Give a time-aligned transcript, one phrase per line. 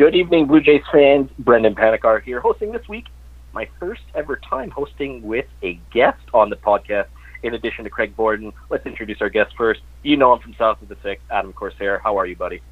[0.00, 1.28] Good evening, Blue Jays fans.
[1.40, 3.04] Brendan Panikar here, hosting this week
[3.52, 7.08] my first ever time hosting with a guest on the podcast.
[7.42, 9.82] In addition to Craig Borden, let's introduce our guest first.
[10.02, 11.98] You know him from South of the Six, Adam Corsair.
[11.98, 12.62] How are you, buddy?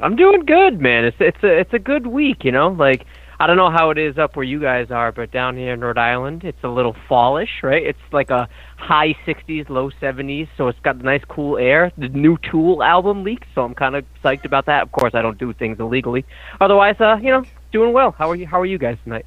[0.00, 1.04] I'm doing good, man.
[1.04, 2.68] It's it's a it's a good week, you know.
[2.68, 3.04] Like
[3.40, 5.80] I don't know how it is up where you guys are, but down here in
[5.80, 7.82] Rhode Island, it's a little fallish, right?
[7.84, 11.90] It's like a high 60s, low 70s, so it's got the nice cool air.
[11.98, 14.82] The new Tool album leaked, so I'm kind of psyched about that.
[14.82, 16.24] Of course, I don't do things illegally.
[16.60, 18.12] Otherwise, uh, you know, doing well.
[18.12, 18.46] How are you?
[18.46, 19.26] How are you guys tonight?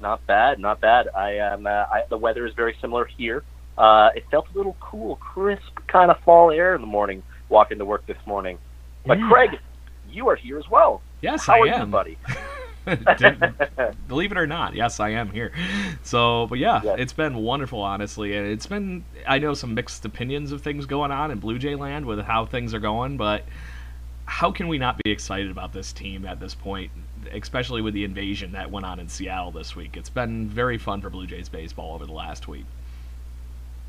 [0.00, 1.08] Not bad, not bad.
[1.14, 1.66] I am.
[1.66, 3.44] Uh, I, the weather is very similar here.
[3.76, 7.78] Uh, it felt a little cool, crisp, kind of fall air in the morning walking
[7.78, 8.58] to work this morning.
[9.06, 9.28] But Yeah.
[9.28, 9.50] Craig,
[10.10, 11.02] you are here as well.
[11.20, 11.80] Yes, How I are am.
[11.80, 12.18] you, buddy?
[14.08, 15.52] Believe it or not, yes, I am here.
[16.02, 16.94] So, but yeah, Yeah.
[16.98, 19.04] it's been wonderful, honestly, and it's been.
[19.26, 22.46] I know some mixed opinions of things going on in Blue Jay Land with how
[22.46, 23.44] things are going, but
[24.24, 26.90] how can we not be excited about this team at this point,
[27.32, 29.96] especially with the invasion that went on in Seattle this week?
[29.96, 32.66] It's been very fun for Blue Jays baseball over the last week.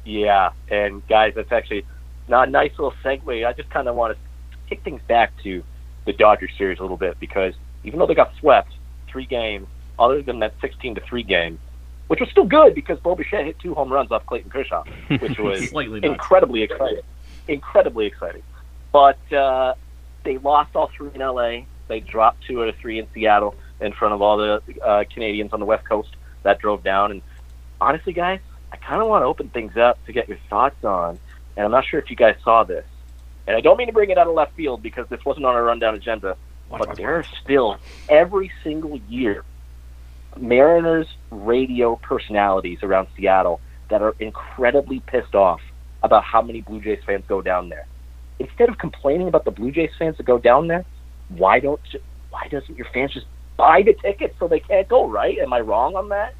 [0.05, 1.85] Yeah, and guys, that's actually
[2.27, 3.45] not a nice little segue.
[3.45, 5.63] I just kind of want to kick things back to
[6.05, 8.71] the Dodgers series a little bit because even though they got swept
[9.11, 11.59] three games, other than that 16 to three game,
[12.07, 15.37] which was still good because Bo Bichette hit two home runs off Clayton Kershaw, which
[15.39, 15.71] was
[16.01, 16.13] nuts.
[16.13, 17.01] incredibly exciting,
[17.47, 18.43] incredibly exciting.
[18.91, 19.75] But uh,
[20.23, 21.61] they lost all three in LA.
[21.87, 25.53] They dropped two out of three in Seattle in front of all the uh, Canadians
[25.53, 26.15] on the West Coast.
[26.43, 27.11] That drove down.
[27.11, 27.21] And
[27.81, 28.39] honestly, guys,
[28.71, 31.19] I kind of want to open things up to get your thoughts on.
[31.55, 32.85] And I'm not sure if you guys saw this.
[33.47, 35.55] And I don't mean to bring it out of left field because this wasn't on
[35.55, 36.37] our rundown agenda.
[36.69, 39.43] But there are still every single year
[40.37, 43.59] Mariners radio personalities around Seattle
[43.89, 45.61] that are incredibly pissed off
[46.03, 47.87] about how many Blue Jays fans go down there.
[48.39, 50.85] Instead of complaining about the Blue Jays fans that go down there,
[51.29, 53.25] why don't you, why doesn't your fans just
[53.57, 55.09] buy the tickets so they can't go?
[55.09, 55.37] Right?
[55.39, 56.35] Am I wrong on that?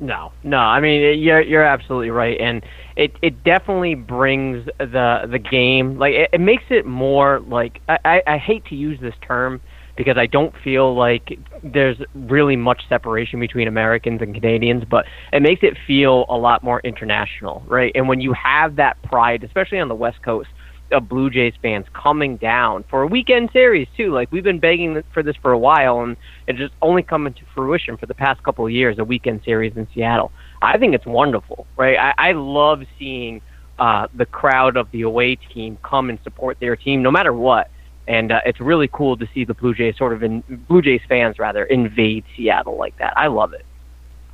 [0.00, 0.58] No, no.
[0.58, 2.64] I mean, you're you're absolutely right, and
[2.96, 7.98] it it definitely brings the the game like it, it makes it more like I,
[8.04, 9.60] I I hate to use this term
[9.96, 15.40] because I don't feel like there's really much separation between Americans and Canadians, but it
[15.40, 17.92] makes it feel a lot more international, right?
[17.94, 20.48] And when you have that pride, especially on the West Coast,
[20.92, 24.12] of Blue Jays fans coming down for a weekend series too.
[24.12, 27.40] Like we've been begging for this for a while, and it's just only coming to
[27.54, 28.98] fruition for the past couple of years.
[28.98, 30.32] A weekend series in Seattle.
[30.62, 31.98] I think it's wonderful, right?
[31.98, 33.40] I, I love seeing
[33.78, 37.70] uh, the crowd of the away team come and support their team, no matter what.
[38.06, 41.00] And uh, it's really cool to see the Blue Jays sort of in Blue Jays
[41.08, 43.14] fans rather invade Seattle like that.
[43.16, 43.64] I love it.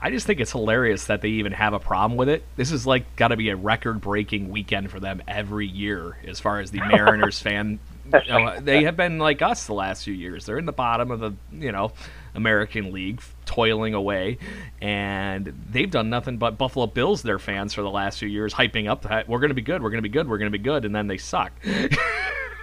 [0.03, 2.43] I just think it's hilarious that they even have a problem with it.
[2.57, 6.61] This is like got to be a record-breaking weekend for them every year, as far
[6.61, 7.79] as the Mariners fan.
[8.07, 10.47] You know, they have been like us the last few years.
[10.47, 11.93] They're in the bottom of the you know
[12.35, 14.39] American League, toiling away,
[14.81, 18.89] and they've done nothing but Buffalo Bills their fans for the last few years, hyping
[18.89, 20.59] up that we're going to be good, we're going to be good, we're going to
[20.59, 21.53] be good, and then they suck.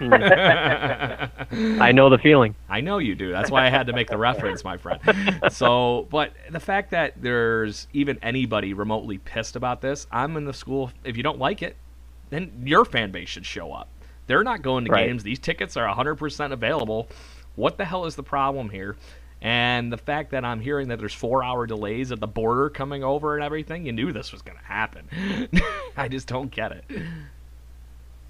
[0.00, 2.54] I know the feeling.
[2.68, 3.30] I know you do.
[3.32, 5.00] That's why I had to make the reference, my friend.
[5.50, 10.52] So, but the fact that there's even anybody remotely pissed about this, I'm in the
[10.54, 10.92] school.
[11.04, 11.76] If you don't like it,
[12.30, 13.88] then your fan base should show up.
[14.26, 15.06] They're not going to Right.
[15.06, 15.22] games.
[15.22, 17.08] These tickets are 100% available.
[17.56, 18.96] What the hell is the problem here?
[19.40, 23.04] And the fact that I'm hearing that there's four hour delays at the border coming
[23.04, 25.08] over and everything, you knew this was going to happen.
[25.96, 26.84] I just don't get it.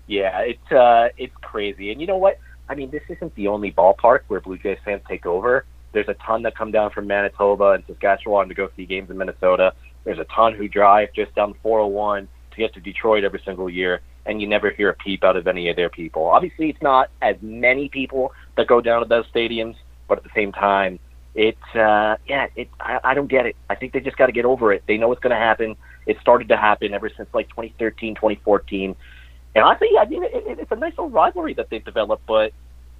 [0.08, 1.92] Yeah, it's uh, it's crazy.
[1.92, 2.40] And you know what?
[2.68, 5.64] I mean, this isn't the only ballpark where Blue Jays fans take over.
[5.92, 9.16] There's a ton that come down from Manitoba and Saskatchewan to go see games in
[9.18, 9.72] Minnesota.
[10.04, 14.00] There's a ton who drive just down 401 to get to Detroit every single year,
[14.26, 16.24] and you never hear a peep out of any of their people.
[16.24, 19.76] Obviously, it's not as many people that go down to those stadiums,
[20.08, 20.98] but at the same time,
[21.34, 22.68] it's uh, yeah, it.
[22.80, 23.56] I, I don't get it.
[23.68, 24.82] I think they just got to get over it.
[24.88, 25.76] They know it's going to happen.
[26.06, 28.96] It started to happen ever since like 2013, 2014.
[29.54, 32.26] And i honestly, I mean, it, it, it's a nice little rivalry that they've developed,
[32.26, 32.52] but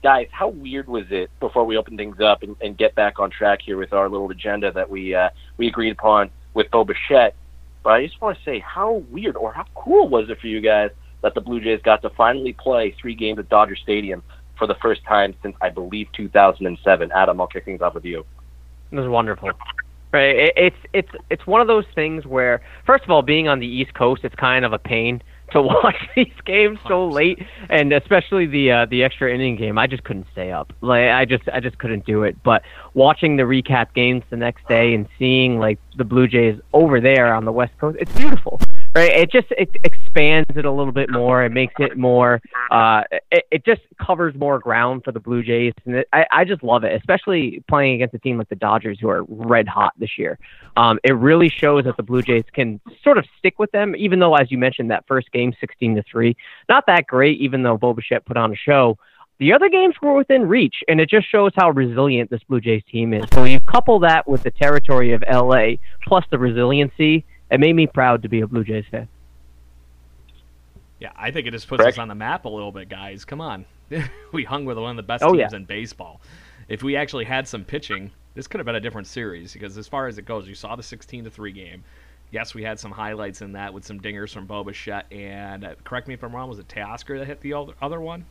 [0.03, 3.31] guys, how weird was it before we open things up and, and get back on
[3.31, 7.35] track here with our little agenda that we uh, we agreed upon with Bo Bichette?
[7.83, 10.61] But I just want to say how weird or how cool was it for you
[10.61, 10.91] guys
[11.23, 14.23] that the Blue Jays got to finally play three games at Dodger Stadium
[14.57, 17.13] for the first time since I believe 2007.
[17.13, 18.25] Adam, I'll kick things off with you.
[18.91, 19.51] It was wonderful.
[20.13, 20.37] Right.
[20.37, 23.67] It, it's it's it's one of those things where, first of all, being on the
[23.67, 25.23] East Coast, it's kind of a pain
[25.53, 27.39] to watch these games so late,
[27.71, 29.79] and especially the uh, the extra inning game.
[29.79, 30.73] I just couldn't stay up.
[30.81, 32.37] Like I just I just couldn't do it.
[32.43, 32.63] But
[32.95, 37.35] watching the recap games the next day and seeing like the Blue Jays over there
[37.35, 38.61] on the West Coast, it's beautiful
[38.99, 39.11] right?
[39.13, 41.45] It just it expands it a little bit more.
[41.45, 42.41] It makes it more.
[42.71, 46.45] Uh, it, it just covers more ground for the Blue Jays, and it, I I
[46.45, 49.93] just love it, especially playing against a team like the Dodgers who are red hot
[49.99, 50.39] this year.
[50.77, 54.19] Um, it really shows that the Blue Jays can sort of stick with them, even
[54.19, 56.37] though, as you mentioned, that first game, sixteen to three,
[56.69, 57.41] not that great.
[57.41, 58.99] Even though Bo Bichette put on a show.
[59.41, 62.83] The other games were within reach, and it just shows how resilient this Blue Jays
[62.91, 63.25] team is.
[63.33, 67.87] So you couple that with the territory of LA, plus the resiliency, it made me
[67.87, 69.09] proud to be a Blue Jays fan.
[71.01, 71.97] Yeah, I think it just puts Correct.
[71.97, 73.25] us on the map a little bit, guys.
[73.25, 73.65] Come on.
[74.33, 75.57] we hung with one of the best oh, teams yeah.
[75.57, 76.21] in baseball.
[76.69, 79.89] If we actually had some pitching, this could have been a different series because as
[79.89, 81.85] far as it goes, you saw the 16 to 3 game.
[82.31, 85.75] Yes, we had some highlights in that with some dingers from Bo Bichette and uh,
[85.85, 88.27] correct me if I'm wrong, was it Teoscar that hit the other one?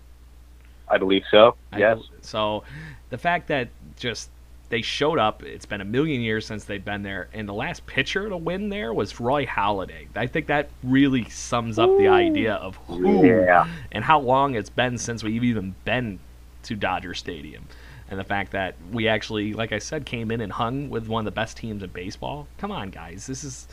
[0.88, 1.56] I believe so.
[1.72, 2.00] I yes.
[2.22, 2.64] so
[3.10, 4.30] the fact that just
[4.70, 5.44] they showed up.
[5.44, 8.70] It's been a million years since they've been there, and the last pitcher to win
[8.70, 10.08] there was Roy Halladay.
[10.16, 11.98] I think that really sums up Ooh.
[11.98, 13.68] the idea of who yeah.
[13.92, 16.20] and how long it's been since we've even been
[16.64, 17.66] to Dodger Stadium.
[18.10, 21.22] And the fact that we actually, like I said, came in and hung with one
[21.22, 22.48] of the best teams in baseball.
[22.58, 23.28] Come on, guys.
[23.28, 23.68] This is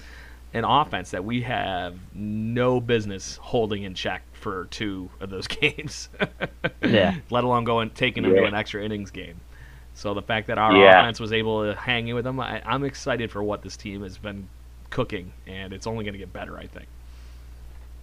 [0.54, 6.08] an offense that we have no business holding in check for two of those games.
[6.82, 7.16] yeah.
[7.30, 8.42] Let alone going taking them yeah.
[8.42, 9.40] to an extra innings game.
[9.94, 11.00] So the fact that our yeah.
[11.00, 14.02] offense was able to hang in with them, I, I'm excited for what this team
[14.02, 14.48] has been
[14.90, 16.86] cooking, and it's only going to get better, I think.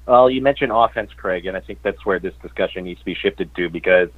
[0.05, 3.13] Well, you mentioned offense, Craig, and I think that's where this discussion needs to be
[3.13, 4.09] shifted to because,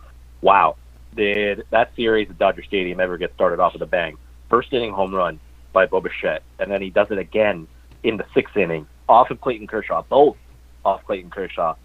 [0.41, 0.75] wow,
[1.15, 4.17] did that series at Dodger Stadium ever get started off with a bang?
[4.49, 5.39] First inning home run
[5.73, 7.67] by Bo Bichette, and then he does it again
[8.03, 10.37] in the sixth inning off of Clayton Kershaw, both
[10.85, 11.75] off Clayton Kershaw.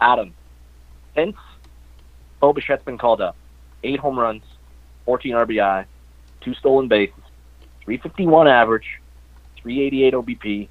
[0.00, 0.34] Adam,
[1.14, 1.36] since
[2.40, 3.36] Bo Bichette's been called up,
[3.82, 4.42] eight home runs,
[5.04, 5.84] 14 RBI,
[6.40, 7.14] two stolen bases,
[7.84, 9.00] 351 average,
[9.62, 10.68] 388 OBP,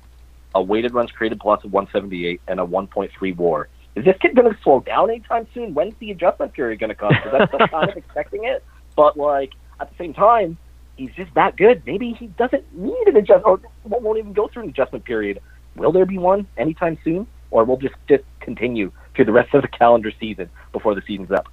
[0.55, 3.67] a weighted runs created plus of 178, and a 1.3 WAR.
[3.95, 5.73] Is this kid going to slow down anytime soon?
[5.73, 7.09] When's the adjustment period going to come?
[7.09, 8.63] Because that's kind of expecting it.
[8.95, 10.57] But like at the same time,
[10.95, 11.83] he's just that good.
[11.85, 13.45] Maybe he doesn't need an adjustment,
[13.83, 15.39] or won't even go through an adjustment period.
[15.75, 19.61] Will there be one anytime soon, or we'll just just continue through the rest of
[19.61, 21.47] the calendar season before the season's up?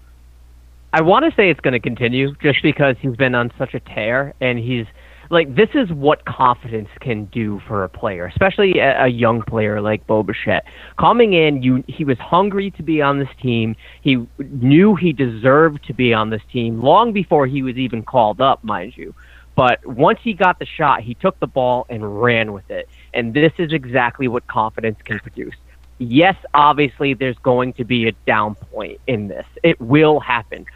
[0.92, 3.80] I want to say it's going to continue just because he's been on such a
[3.80, 4.86] tear and he's
[5.30, 9.80] like this is what confidence can do for a player, especially a, a young player
[9.80, 10.64] like Bo Bichette.
[10.98, 13.76] Coming in, you he was hungry to be on this team.
[14.02, 18.40] He knew he deserved to be on this team long before he was even called
[18.40, 19.14] up, mind you.
[19.54, 22.88] But once he got the shot, he took the ball and ran with it.
[23.14, 25.54] And this is exactly what confidence can produce
[26.00, 29.46] yes, obviously there's going to be a down point in this.
[29.62, 30.66] It will happen.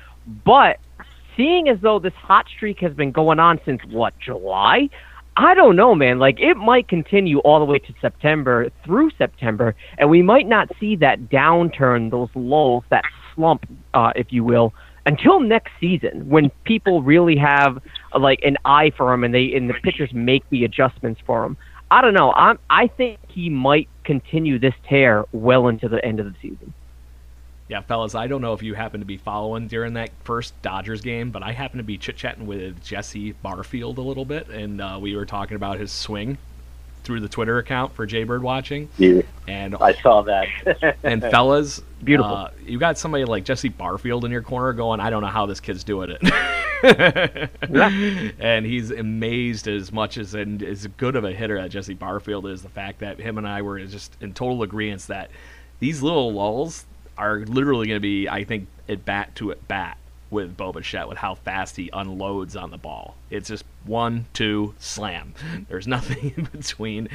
[0.44, 0.78] But
[1.36, 4.88] seeing as though this hot streak has been going on since what, July?
[5.36, 6.20] I don't know, man.
[6.20, 10.70] Like it might continue all the way to September through September, and we might not
[10.78, 13.04] see that downturn, those lulls, that
[13.34, 14.72] slump, uh, if you will,
[15.06, 17.82] until next season when people really have
[18.18, 21.56] like an eye for him and they and the pitchers make the adjustments for him.
[21.90, 22.32] I don't know.
[22.32, 26.72] I'm I think he might continue this tear well into the end of the season.
[27.68, 31.00] Yeah, fellas, I don't know if you happen to be following during that first Dodgers
[31.00, 34.80] game, but I happened to be chit chatting with Jesse Barfield a little bit, and
[34.80, 36.36] uh, we were talking about his swing
[37.04, 38.90] through the Twitter account for Jaybird watching.
[38.98, 40.98] Yeah, and I saw that.
[41.02, 42.34] and fellas, beautiful.
[42.34, 45.46] Uh, you got somebody like Jesse Barfield in your corner going, I don't know how
[45.46, 46.20] this kid's doing it.
[48.38, 52.46] And he's amazed as much as and as good of a hitter that Jesse Barfield
[52.46, 52.62] is.
[52.62, 55.30] The fact that him and I were just in total agreement that
[55.80, 59.96] these little lulls are literally going to be, I think, at bat to at bat
[60.30, 63.16] with Bo Bichette with how fast he unloads on the ball.
[63.30, 65.34] It's just one, two, slam.
[65.68, 67.08] There's nothing in between.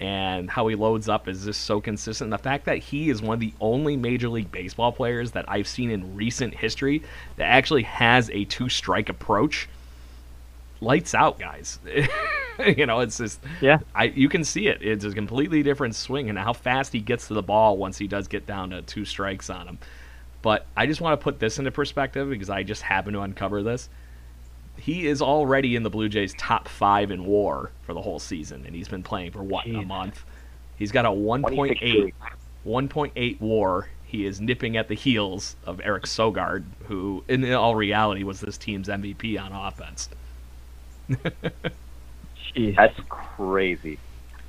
[0.00, 2.30] And how he loads up is just so consistent.
[2.30, 5.68] The fact that he is one of the only Major League Baseball players that I've
[5.68, 7.02] seen in recent history
[7.36, 9.68] that actually has a two strike approach
[10.80, 11.78] lights out, guys.
[12.76, 13.78] you know, it's just yeah.
[13.94, 14.82] I you can see it.
[14.82, 18.06] It's a completely different swing and how fast he gets to the ball once he
[18.06, 19.78] does get down to two strikes on him.
[20.42, 23.62] But I just want to put this into perspective because I just happened to uncover
[23.62, 23.88] this.
[24.76, 28.64] He is already in the Blue Jays' top five in WAR for the whole season,
[28.66, 29.82] and he's been playing for what Jeez.
[29.82, 30.24] a month.
[30.76, 32.12] He's got a 1.8
[32.66, 33.88] 1.8 WAR.
[34.04, 38.58] He is nipping at the heels of Eric Sogard, who, in all reality, was this
[38.58, 40.08] team's MVP on offense.
[42.54, 42.76] Jeez.
[42.76, 43.98] That's crazy.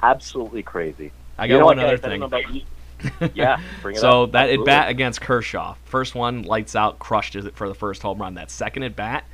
[0.01, 1.12] Absolutely crazy.
[1.38, 2.03] I You got know one other guys?
[2.03, 2.24] I don't thing.
[2.24, 2.62] about you.
[3.34, 4.32] Yeah, bring it So up.
[4.32, 8.20] that at bat against Kershaw, first one lights out, crushed it for the first home
[8.22, 8.36] run.
[8.36, 9.25] That second at bat,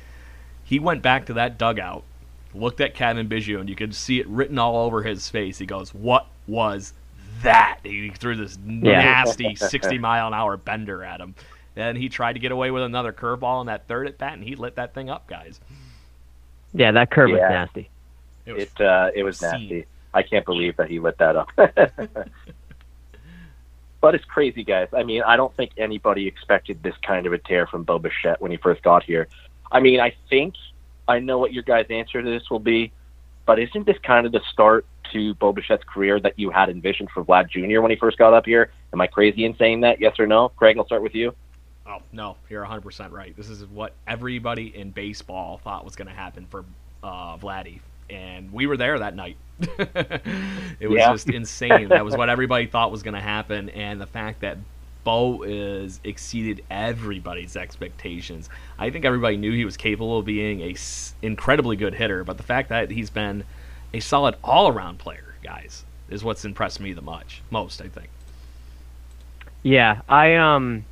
[0.70, 2.04] he went back to that dugout,
[2.54, 5.58] looked at Cavan Biggio, and you could see it written all over his face.
[5.58, 6.92] He goes, "What was
[7.42, 11.34] that?" He threw this nasty sixty mile an hour bender at him.
[11.74, 14.44] Then he tried to get away with another curveball in that third at bat, and
[14.44, 15.58] he lit that thing up, guys.
[16.72, 17.90] Yeah, that curve was nasty.
[18.46, 19.86] It was It uh, it was nasty.
[20.14, 21.48] I can't believe that he lit that up.
[21.56, 22.28] but
[24.14, 24.86] it's crazy, guys.
[24.92, 28.40] I mean, I don't think anybody expected this kind of a tear from Bo Bichette
[28.40, 29.26] when he first got here.
[29.72, 30.54] I mean, I think
[31.08, 32.92] I know what your guys' answer to this will be,
[33.46, 37.10] but isn't this kind of the start to Bo Bichette's career that you had envisioned
[37.10, 37.80] for Vlad Jr.
[37.80, 38.70] when he first got up here?
[38.92, 40.00] Am I crazy in saying that?
[40.00, 40.50] Yes or no?
[40.50, 41.34] Craig, I'll start with you.
[41.86, 43.36] Oh no, you're 100 percent right.
[43.36, 46.64] This is what everybody in baseball thought was going to happen for
[47.02, 49.36] uh, Vladdy, and we were there that night.
[49.60, 51.12] it was Yeah.
[51.12, 51.88] just insane.
[51.88, 54.58] that was what everybody thought was going to happen, and the fact that
[55.04, 58.48] Bo is exceeded everybody's expectations.
[58.78, 62.36] I think everybody knew he was capable of being a s- incredibly good hitter, but
[62.36, 63.44] the fact that he's been
[63.94, 67.80] a solid all-around player, guys, is what's impressed me the much most.
[67.80, 68.08] I think.
[69.62, 70.84] Yeah, I um,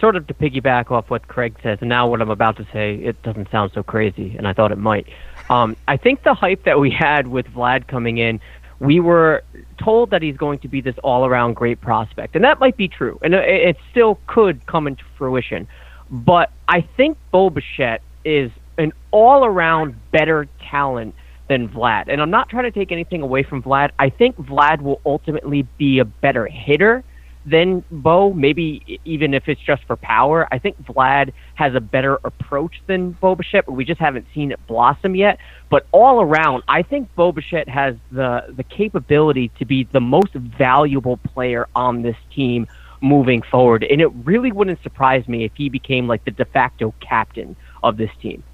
[0.00, 2.96] sort of to piggyback off what Craig says, and now what I'm about to say,
[2.96, 5.06] it doesn't sound so crazy, and I thought it might.
[5.50, 8.40] Um, I think the hype that we had with Vlad coming in,
[8.80, 9.42] we were
[9.82, 13.18] told that he's going to be this all-around great prospect, and that might be true,
[13.22, 15.66] and it, still could come into fruition.
[16.10, 21.14] But I think Bo Bichette is an all-around better talent
[21.48, 23.90] than Vlad, and I'm not trying to take anything away from Vlad.
[23.98, 27.02] I think Vlad will ultimately be a better hitter
[27.46, 30.46] than Bo, maybe even if it's just for power.
[30.52, 34.52] I think Vlad has a better approach than Bo Bichette, but we just haven't seen
[34.52, 35.40] it blossom yet.
[35.68, 40.32] But all around, I think Bo Bichette has the, the capability to be the most
[40.34, 42.68] valuable player on this team
[43.00, 43.82] moving forward.
[43.82, 47.96] And it really wouldn't surprise me if he became like the de facto captain of
[47.96, 48.44] this team.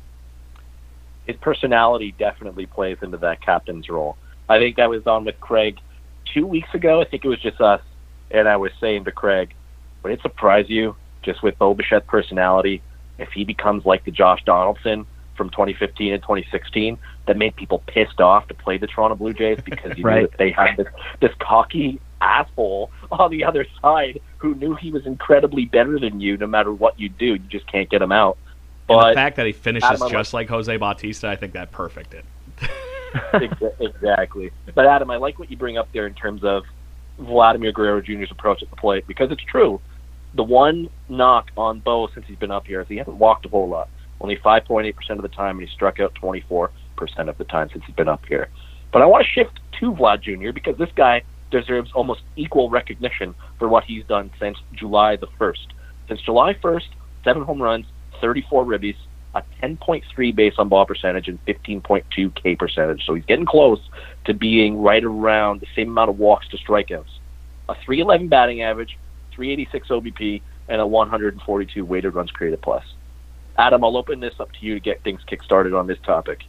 [1.27, 4.17] his personality definitely plays into that captain's role.
[4.49, 5.79] I think I was on with Craig
[6.33, 7.01] two weeks ago.
[7.01, 7.81] I think it was just us,
[8.31, 9.55] and I was saying to Craig,
[10.03, 12.83] would it surprise you just with Bo Bichette's personality
[13.19, 15.07] if he becomes like the Josh Donaldson
[15.37, 19.59] from 2015 and 2016 that made people pissed off to play the Toronto Blue Jays
[19.65, 20.23] because you Right.
[20.23, 20.87] knew that they had this
[21.21, 26.37] this cocky asshole on the other side who knew he was incredibly better than you
[26.37, 27.27] no matter what you do.
[27.27, 28.39] You just can't get him out.
[28.89, 32.15] And But the fact that he finishes just like Jose Bautista, I think that perfect
[32.15, 32.25] it.
[33.81, 34.51] Exactly.
[34.75, 36.65] But Adam, I like what you bring up there in terms of
[37.19, 39.81] Vladimir Guerrero Jr.'s approach at the plate because it's true.
[40.35, 43.49] The one knock on Bo since he's been up here is he hasn't walked a
[43.49, 43.89] whole lot.
[44.21, 46.69] Only 5.8% of the time, and he struck out 24%
[47.29, 48.49] of the time since he's been up here.
[48.93, 50.53] But I want to shift to Vlad Jr.
[50.53, 55.67] because this guy deserves almost equal recognition for what he's done since July the 1st.
[56.09, 56.89] Since July 1st,
[57.23, 57.87] seven home runs,
[58.21, 58.97] 34 ribbies,
[59.35, 63.05] a 10.3 base on ball percentage, and 15.2 K percentage.
[63.05, 63.81] So he's getting close
[64.27, 67.19] to being right around the same amount of walks to strikeouts.
[67.69, 68.97] A 311 batting average,
[69.35, 72.85] 386 OBP, and a 142 weighted runs created plus.
[73.57, 76.45] Adam, I'll open this up to you to get things kick-started on this topic.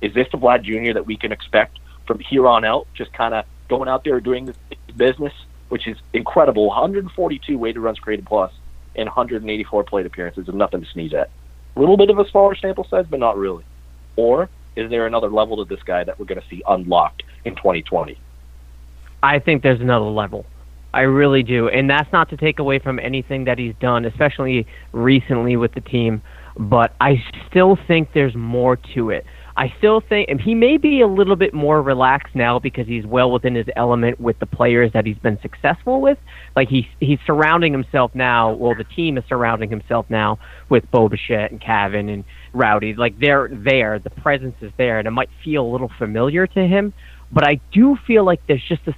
[0.00, 0.94] Is this the Vlad Jr.
[0.94, 2.86] that we can expect from here on out?
[2.94, 4.56] Just kind of going out there doing this
[4.96, 5.32] business,
[5.68, 6.66] which is incredible.
[6.66, 8.52] 142 weighted runs created plus
[8.94, 11.30] and 184 plate appearances is nothing to sneeze at.
[11.76, 13.64] A little bit of a smaller sample size, but not really.
[14.16, 17.54] Or is there another level to this guy that we're going to see unlocked in
[17.54, 18.18] 2020?
[19.22, 20.44] I think there's another level.
[20.94, 21.68] I really do.
[21.68, 25.80] And that's not to take away from anything that he's done, especially recently with the
[25.80, 26.22] team.
[26.58, 29.24] But I still think there's more to it.
[29.56, 33.04] I still think, and he may be a little bit more relaxed now because he's
[33.04, 36.16] well within his element with the players that he's been successful with.
[36.56, 38.52] Like he's he's surrounding himself now.
[38.52, 40.38] Well, the team is surrounding himself now
[40.70, 42.94] with Bo Bichette and Cavan and Rowdy.
[42.94, 43.98] Like they're there.
[43.98, 46.94] The presence is there, and it might feel a little familiar to him.
[47.30, 48.94] But I do feel like there's just this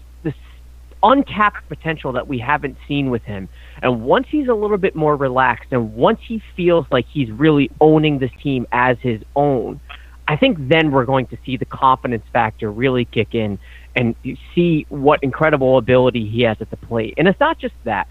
[1.05, 3.49] untapped potential that we haven't seen with him.
[3.83, 7.71] And once he's a little bit more relaxed and once he feels like he's really
[7.81, 9.81] owning this team as his own,
[10.27, 13.59] I think then we're going to see the confidence factor really kick in
[13.95, 14.17] and
[14.55, 17.15] see what incredible ability he has at the plate.
[17.19, 18.09] And it's not just that.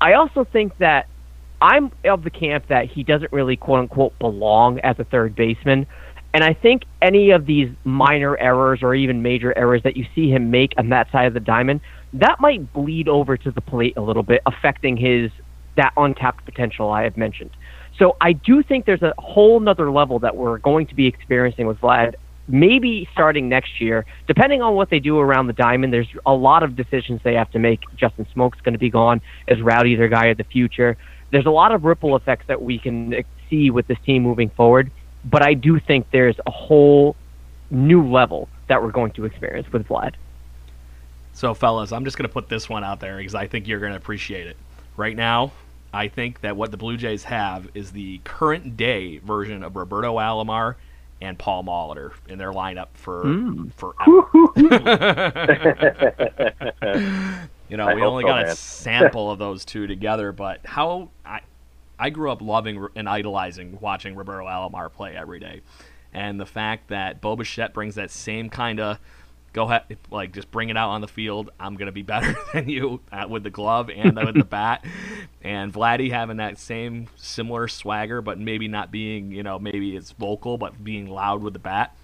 [0.00, 1.08] I also think that
[1.60, 5.86] I'm of the camp that he doesn't really quote unquote belong as a third baseman.
[6.32, 10.30] And I think any of these minor errors or even major errors that you see
[10.30, 11.80] him make on that side of the diamond,
[12.14, 15.30] that might bleed over to the plate a little bit, affecting his
[15.76, 17.50] that untapped potential I have mentioned.
[17.98, 21.66] So I do think there's a whole nother level that we're going to be experiencing
[21.66, 22.14] with Vlad
[22.48, 26.62] maybe starting next year, depending on what they do around the diamond, there's a lot
[26.62, 27.80] of decisions they have to make.
[27.96, 29.20] Justin Smoak's going to be gone.
[29.46, 30.96] Is Rowdy their guy of the future?
[31.30, 33.14] There's a lot of ripple effects that we can
[33.50, 34.90] see with this team moving forward.
[35.24, 37.16] But I do think there's a whole
[37.70, 40.14] new level that we're going to experience with Vlad.
[41.38, 43.78] So, fellas, I'm just going to put this one out there because I think you're
[43.78, 44.56] going to appreciate it.
[44.96, 45.52] Right now,
[45.94, 50.16] I think that what the Blue Jays have is the current day version of Roberto
[50.16, 50.74] Alomar
[51.20, 53.72] and Paul Molitor in their lineup for Mm.
[53.74, 54.26] forever.
[57.68, 61.08] you know, I we only so, got a sample of those two together, but how
[61.24, 61.42] I
[62.00, 65.60] I grew up loving and idolizing watching Roberto Alomar play every day,
[66.12, 68.98] and the fact that Bo Bichette brings that same kind of
[69.58, 71.50] go ahead, like just bring it out on the field.
[71.58, 74.84] I'm gonna be better than you with the glove and with the bat.
[75.42, 80.12] And Vladdy having that same similar swagger, but maybe not being, you know, maybe it's
[80.12, 81.96] vocal, but being loud with the bat.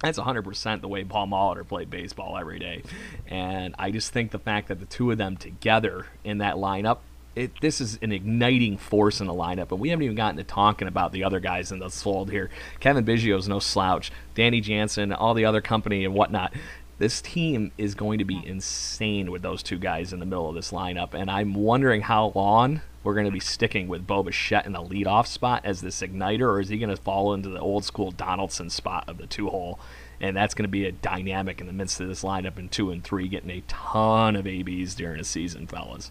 [0.00, 2.82] That's 100% the way Paul Molitor played baseball every day.
[3.26, 6.98] And I just think the fact that the two of them together in that lineup,
[7.38, 9.70] it, this is an igniting force in the lineup.
[9.70, 12.50] And we haven't even gotten to talking about the other guys in the fold here.
[12.80, 14.10] Cavan Biggio's no slouch.
[14.34, 16.52] Danny Jansen, all the other company and whatnot.
[16.98, 20.56] This team is going to be insane with those two guys in the middle of
[20.56, 21.14] this lineup.
[21.14, 24.82] And I'm wondering how long we're going to be sticking with Bo Bichette in the
[24.82, 28.10] leadoff spot as this igniter, or is he going to fall into the old school
[28.10, 29.78] Donaldson spot of the two hole?
[30.20, 32.90] And that's going to be a dynamic in the midst of this lineup in two
[32.90, 36.10] and three, getting a ton of ABs during the season, fellas.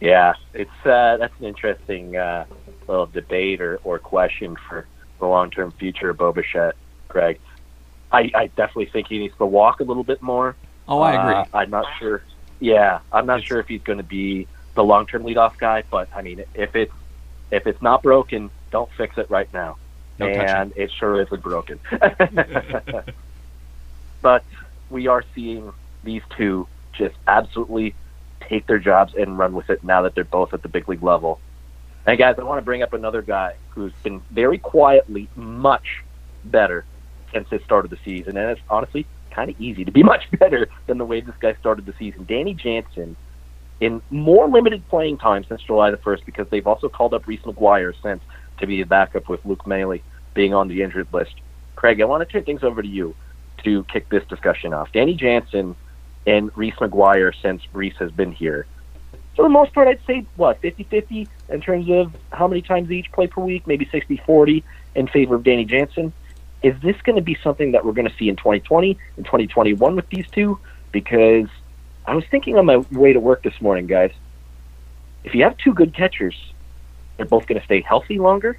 [0.00, 2.46] Yeah, it's uh, that's an interesting uh,
[2.88, 4.86] little debate or, or question for
[5.20, 6.74] the long term future of Bo Bichette,
[7.08, 7.38] Greg.
[8.12, 10.54] I, I definitely think he needs to walk a little bit more.
[10.86, 11.34] Oh, I agree.
[11.34, 12.22] Uh, I'm not sure.
[12.60, 16.08] Yeah, I'm not sure if he's going to be the long term leadoff guy, but
[16.14, 16.92] I mean, if it's
[17.50, 19.76] if it's not broken, don't fix it right now.
[20.18, 21.80] No and it sure isn't broken.
[24.22, 24.44] but
[24.90, 25.72] we are seeing
[26.04, 27.94] these two just absolutely
[28.40, 31.02] take their jobs and run with it now that they're both at the big league
[31.02, 31.40] level.
[32.06, 36.02] And guys, I want to bring up another guy who's been very quietly much
[36.44, 36.84] better
[37.32, 40.30] since the start of the season, and it's honestly kind of easy to be much
[40.38, 42.24] better than the way this guy started the season.
[42.24, 43.16] Danny Jansen,
[43.80, 47.40] in more limited playing time since July the first, because they've also called up Reese
[47.42, 48.22] McGuire since
[48.58, 49.98] to be a backup with Luke Maile
[50.34, 51.34] being on the injured list.
[51.74, 53.14] Craig, I want to turn things over to you
[53.64, 54.92] to kick this discussion off.
[54.92, 55.74] Danny Jansen
[56.26, 58.66] and Reese McGuire since Reese has been here.
[59.34, 62.88] For the most part, I'd say, what, 50 50 in terms of how many times
[62.88, 64.62] they each play per week, maybe 60 40
[64.94, 66.12] in favor of Danny Jansen.
[66.62, 69.96] Is this going to be something that we're going to see in 2020 and 2021
[69.96, 70.58] with these two?
[70.92, 71.48] Because
[72.06, 74.12] I was thinking on my way to work this morning, guys,
[75.24, 76.34] if you have two good catchers,
[77.16, 78.58] they're both going to stay healthy longer.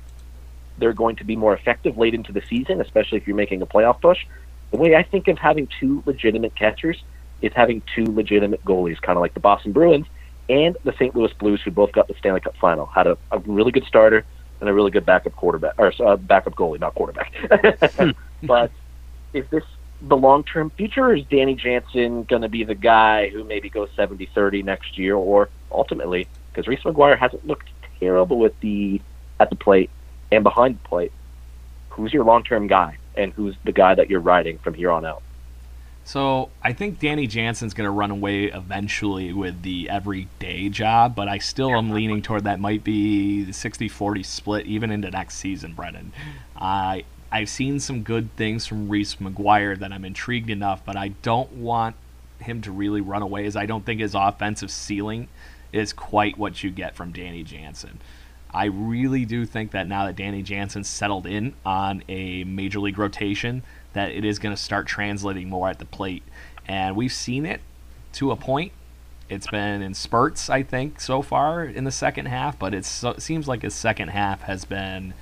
[0.78, 3.66] They're going to be more effective late into the season, especially if you're making a
[3.66, 4.26] playoff push.
[4.72, 7.02] The way I think of having two legitimate catchers
[7.42, 10.08] is having two legitimate goalies, kind of like the Boston Bruins
[10.50, 11.16] and the St.
[11.16, 12.86] Louis Blues, who both got the Stanley Cup final.
[12.88, 14.26] Had a, a really good starter
[14.64, 17.34] and a really good backup quarterback, or uh, backup goalie, not quarterback.
[18.44, 18.72] but
[19.34, 19.66] is this
[20.02, 23.70] the long term future, or is Danny Jansen going to be the guy who maybe
[23.70, 27.68] goes 70 30 next year, or ultimately, because Reese McGuire hasn't looked
[28.00, 29.02] terrible with the
[29.38, 29.90] at the plate
[30.32, 31.12] and behind the plate,
[31.90, 35.06] who's your long term guy, and who's the guy that you're riding from here on
[35.06, 35.24] out?
[36.06, 41.28] So I think Danny Jansen's going to run away eventually with the everyday job, but
[41.28, 45.74] I still am leaning toward that might be the 60-40 split even into next season,
[45.74, 46.12] Brennan.
[46.58, 51.08] I I've seen some good things from Reese McGuire that I'm intrigued enough, but I
[51.24, 51.96] don't want
[52.38, 55.30] him to really run away as I don't think his offensive ceiling
[55.72, 58.00] is quite what you get from Danny Jansen.
[58.54, 63.00] I really do think that now that Danny Jansen's settled in on a major league
[63.00, 66.24] rotation, that it is going to start translating more at the plate.
[66.68, 67.62] And we've seen it
[68.14, 68.72] to a point.
[69.30, 73.48] It's been in spurts, I think, so far in the second half, but it seems
[73.48, 75.14] like his second half has been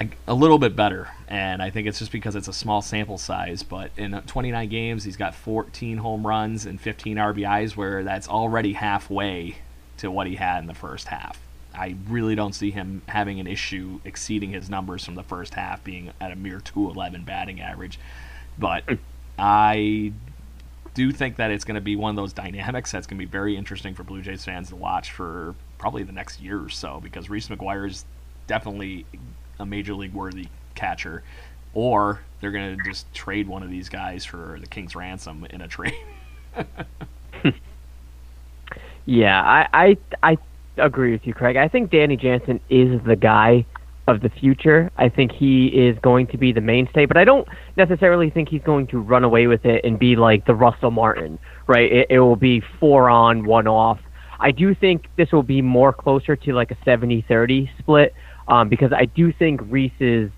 [0.00, 1.08] a, a little bit better.
[1.26, 3.62] And I think it's just because it's a small sample size.
[3.62, 8.74] But in 29 games, he's got 14 home runs and 15 RBIs, where that's already
[8.74, 9.56] halfway
[9.98, 11.40] to what he had in the first half.
[11.74, 15.82] I really don't see him having an issue exceeding his numbers from the first half,
[15.84, 17.98] being at a mere 211 batting average.
[18.58, 18.84] But
[19.38, 20.12] I
[20.94, 23.30] do think that it's going to be one of those dynamics that's going to be
[23.30, 27.00] very interesting for Blue Jays fans to watch for probably the next year or so
[27.00, 28.04] because Reese McGuire is
[28.46, 29.06] definitely
[29.58, 31.22] a major league worthy catcher,
[31.74, 35.62] or they're going to just trade one of these guys for the King's ransom in
[35.62, 35.94] a trade.
[39.06, 40.38] yeah, I, I I
[40.76, 41.56] agree with you, Craig.
[41.56, 43.66] I think Danny Jansen is the guy
[44.08, 44.90] of the future.
[44.96, 48.62] I think he is going to be the mainstay, but I don't necessarily think he's
[48.62, 51.90] going to run away with it and be like the Russell Martin, right?
[51.90, 54.00] It, it will be four on, one off.
[54.40, 58.12] I do think this will be more closer to like a 70-30 split
[58.48, 60.30] um, because I do think Reese is.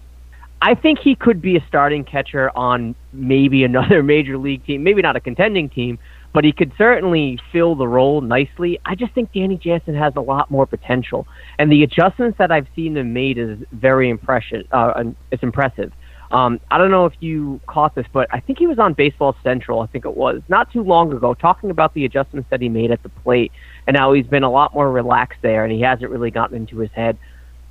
[0.60, 5.02] I think he could be a starting catcher on maybe another major league team, maybe
[5.02, 5.98] not a contending team,
[6.34, 8.78] but he could certainly fill the role nicely.
[8.84, 11.26] I just think Danny Jansen has a lot more potential,
[11.58, 14.66] and the adjustments that I've seen him made is very impressive.
[14.70, 15.92] Uh, it's impressive.
[16.32, 19.36] Um, I don't know if you caught this, but I think he was on Baseball
[19.44, 19.80] Central.
[19.80, 22.90] I think it was not too long ago, talking about the adjustments that he made
[22.90, 23.52] at the plate,
[23.86, 26.78] and how he's been a lot more relaxed there, and he hasn't really gotten into
[26.78, 27.16] his head.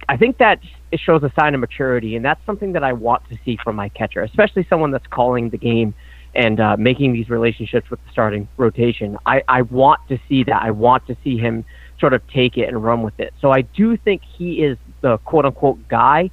[0.07, 0.59] I think that
[0.91, 3.75] it shows a sign of maturity, and that's something that I want to see from
[3.75, 5.93] my catcher, especially someone that's calling the game
[6.35, 9.17] and uh, making these relationships with the starting rotation.
[9.25, 10.61] I, I want to see that.
[10.63, 11.63] I want to see him
[11.99, 13.33] sort of take it and run with it.
[13.39, 16.31] So I do think he is the quote unquote guy,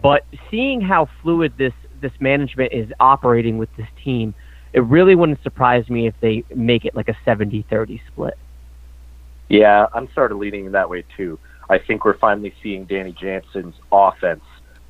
[0.00, 4.34] but seeing how fluid this this management is operating with this team,
[4.72, 8.36] it really wouldn't surprise me if they make it like a 70-30 split.
[9.48, 11.38] Yeah, I'm sort of leaning that way too.
[11.70, 14.42] I think we're finally seeing Danny Jansen's offense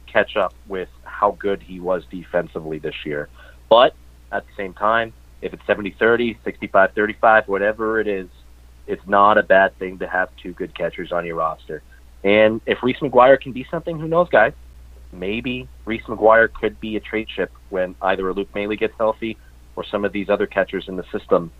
[0.06, 3.28] catch up with how good he was defensively this year.
[3.68, 3.94] But
[4.32, 8.28] at the same time, if it's 70 30, 65 35, whatever it is,
[8.86, 11.82] it's not a bad thing to have two good catchers on your roster.
[12.24, 14.52] And if Reese McGuire can be something, who knows, guys?
[15.12, 19.36] Maybe Reese McGuire could be a trade chip when either a Luke Maile gets healthy
[19.76, 21.50] or some of these other catchers in the system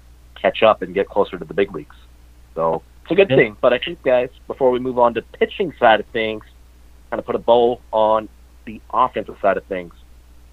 [0.40, 1.96] catch up and get closer to the big leagues.
[2.54, 3.56] So it's a good thing.
[3.60, 6.44] But I think, guys, before we move on to pitching side of things,
[7.10, 8.28] kind of put a bow on
[8.64, 9.92] the offensive side of things.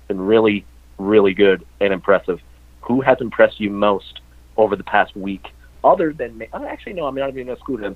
[0.07, 0.65] Been really
[0.99, 2.39] really good and impressive.
[2.81, 4.21] Who has impressed you most
[4.57, 5.47] over the past week,
[5.83, 6.47] other than me?
[6.53, 7.95] Oh, actually, no, I'm not even going to exclude him.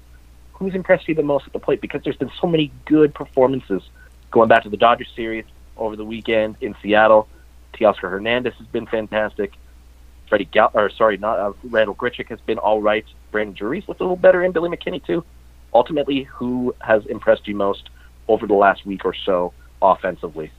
[0.54, 1.82] Who's impressed you the most at the plate?
[1.82, 3.84] Because there's been so many good performances
[4.32, 5.46] going back to the Dodgers series
[5.78, 7.28] over the weekend in Seattle.
[7.74, 9.54] Teoscar Hernandez has been fantastic.
[10.30, 13.06] Freddie Gal- or sorry, not uh, Randal Grichuk has been all right.
[13.32, 15.24] Brandon Drury's looked a little better, and Billy McKinney too.
[15.74, 17.90] Ultimately, who has impressed you most
[18.28, 20.52] over the last week or so offensively?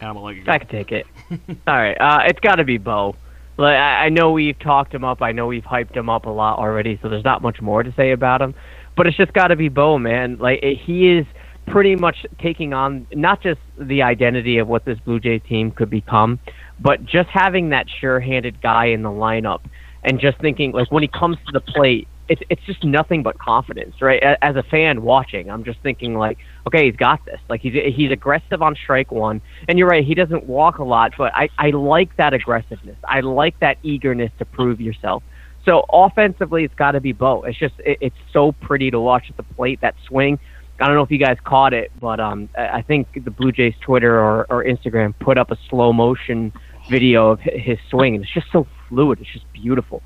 [0.00, 0.52] I'm gonna let you go.
[0.52, 1.06] I can take it.
[1.30, 3.16] All right, uh, it's got to be Bo.
[3.56, 5.20] Like, I, I know we've talked him up.
[5.20, 7.92] I know we've hyped him up a lot already, so there's not much more to
[7.96, 8.54] say about him.
[8.96, 10.38] But it's just got to be Bo, man.
[10.38, 11.26] Like he is
[11.66, 15.90] pretty much taking on not just the identity of what this Blue Jays team could
[15.90, 16.38] become,
[16.80, 19.60] but just having that sure-handed guy in the lineup
[20.02, 23.38] and just thinking like when he comes to the plate, it's it's just nothing but
[23.38, 24.22] confidence, right?
[24.42, 27.40] As a fan watching, I'm just thinking like, okay, he's got this.
[27.48, 31.12] Like he's he's aggressive on strike one, and you're right, he doesn't walk a lot,
[31.16, 32.96] but I I like that aggressiveness.
[33.04, 35.22] I like that eagerness to prove yourself.
[35.64, 37.42] So offensively, it's got to be Bo.
[37.42, 40.38] It's just it, it's so pretty to watch at the plate that swing.
[40.80, 43.74] I don't know if you guys caught it, but um, I think the Blue Jays
[43.80, 46.52] Twitter or, or Instagram put up a slow motion
[46.88, 49.20] video of his swing, and it's just so fluid.
[49.20, 50.02] It's just beautiful.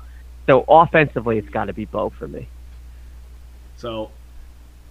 [0.47, 2.47] So offensively, it's got to be Bo for me.
[3.77, 4.11] So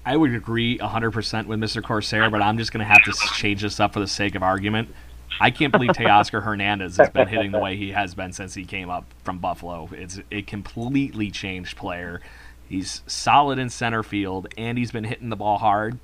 [0.04, 1.82] I would agree 100% with Mr.
[1.82, 4.42] Corsair, but I'm just going to have to change this up for the sake of
[4.42, 4.88] argument.
[5.40, 8.64] I can't believe Teoscar Hernandez has been hitting the way he has been since he
[8.64, 9.88] came up from Buffalo.
[9.92, 12.20] It's a completely changed player.
[12.68, 15.98] He's solid in center field, and he's been hitting the ball hard.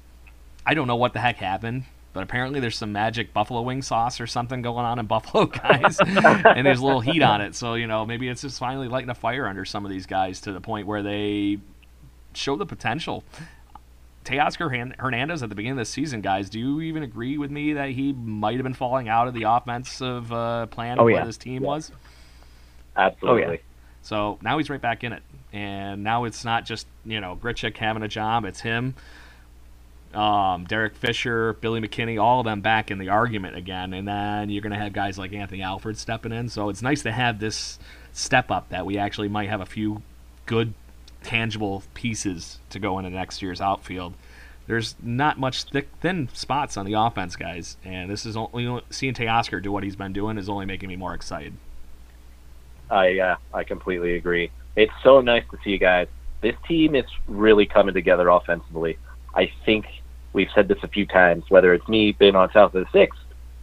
[0.64, 1.84] I don't know what the heck happened.
[2.12, 5.99] But apparently there's some magic buffalo wing sauce or something going on in Buffalo, guys,
[6.01, 7.55] and there's a little heat on it.
[7.55, 10.40] So you know maybe it's just finally lighting a fire under some of these guys
[10.42, 11.59] to the point where they
[12.35, 13.25] show the potential.
[14.25, 17.73] Teoscar Hernandez at the beginning of the season, guys, do you even agree with me
[17.75, 21.18] that he might have been falling out of the offensive uh, plan oh, of yeah.
[21.18, 21.68] what his team yeah.
[21.68, 21.92] was?
[22.94, 23.42] Absolutely.
[23.42, 23.59] Oh, yeah.
[24.03, 27.77] So now he's right back in it, and now it's not just you know Grichuk
[27.77, 28.94] having a job; it's him
[30.14, 33.92] um, Derek Fisher, Billy McKinney, all of them back in the argument again.
[33.92, 36.49] And then you're going to have guys like Anthony Alford stepping in.
[36.49, 37.79] So it's nice to have this
[38.12, 40.03] step up that we actually might have a few
[40.47, 40.75] good,
[41.23, 44.14] tangible pieces to go into next year's outfield.
[44.66, 47.77] There's not much thick, thin spots on the offense, guys.
[47.85, 50.97] And this is only seeing Teoscar do what he's been doing is only making me
[50.97, 51.55] more excited.
[52.90, 54.51] I uh, I completely agree.
[54.77, 56.09] It's so nice to see you guys.
[56.40, 58.99] This team is really coming together offensively.
[59.38, 59.87] I think
[60.33, 63.16] we've said this a few times, whether it's me being on South of the Six,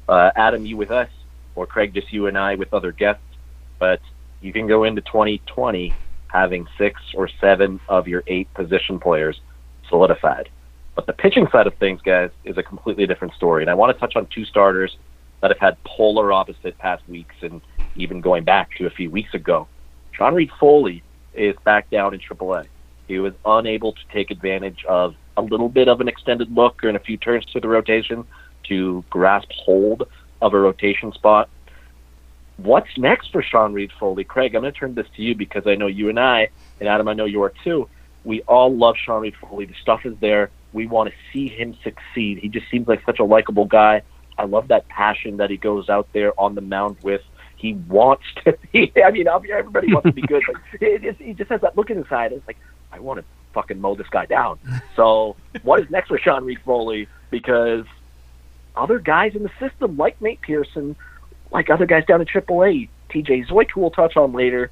[0.07, 1.09] uh, Adam, you with us,
[1.53, 3.21] or Craig, just you and I with other guests.
[3.77, 3.99] but
[4.41, 5.93] you can go into 2020
[6.27, 9.41] having six or seven of your eight position players
[9.89, 10.49] solidified.
[10.95, 13.63] But the pitching side of things, guys, is a completely different story.
[13.63, 14.95] And I want to touch on two starters
[15.41, 17.59] that have had polar opposite past weeks and
[17.95, 19.67] even going back to a few weeks ago.
[20.11, 22.67] Sean Reid Foley is back down in AAA.
[23.07, 26.95] He was unable to take advantage of a little bit of an extended look and
[26.95, 28.25] a few turns to the rotation
[28.67, 30.07] to grasp hold
[30.41, 31.49] of a rotation spot.
[32.57, 34.23] What's next for Sean Reid Foley?
[34.23, 36.87] Craig, I'm going to turn this to you because I know you and I, and
[36.87, 37.89] Adam, I know you are too.
[38.23, 39.65] We all love Sean Reid Foley.
[39.65, 40.49] The stuff is there.
[40.73, 42.39] We want to see him succeed.
[42.39, 44.03] He just seems like such a likable guy.
[44.37, 47.21] I love that passion that he goes out there on the mound with.
[47.57, 48.91] He wants to be.
[49.05, 50.55] I mean, everybody wants to be good, but
[51.19, 52.27] he just has that look in his eye.
[52.27, 52.57] It's like
[52.95, 54.57] I want to fucking mow this guy down.
[54.95, 57.07] So, what is next for Sean Reid Foley?
[57.29, 57.85] Because
[58.75, 60.95] other guys in the system, like Nate Pearson,
[61.51, 64.71] like other guys down in AAA, TJ Zeuch, who we'll touch on later,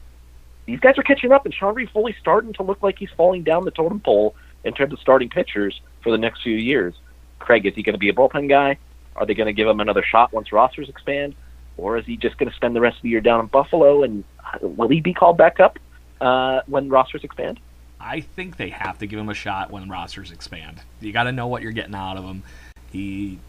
[0.66, 3.44] these guys are catching up, and Sean Reid Foley's starting to look like he's falling
[3.44, 6.94] down the totem pole in terms of starting pitchers for the next few years.
[7.40, 8.78] Craig, is he going to be a bullpen guy?
[9.18, 11.36] Are they going to give him another shot once rosters expand?
[11.76, 14.04] Or is he just going to spend the rest of the year down in Buffalo?
[14.04, 15.78] And uh, will he be called back up
[16.22, 17.60] uh, when rosters expand?
[18.04, 20.82] I think they have to give him a shot when rosters expand.
[21.00, 22.44] You got to know what you're getting out of him.
[22.92, 23.40] He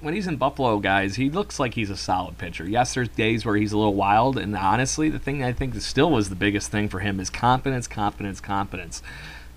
[0.00, 2.64] when he's in Buffalo, guys, he looks like he's a solid pitcher.
[2.64, 6.10] Yes, there's days where he's a little wild, and honestly, the thing I think still
[6.10, 9.02] was the biggest thing for him is confidence, confidence, confidence.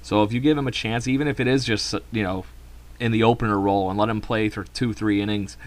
[0.01, 2.45] So if you give him a chance, even if it is just you know
[2.99, 5.57] in the opener role and let him play for two, three innings,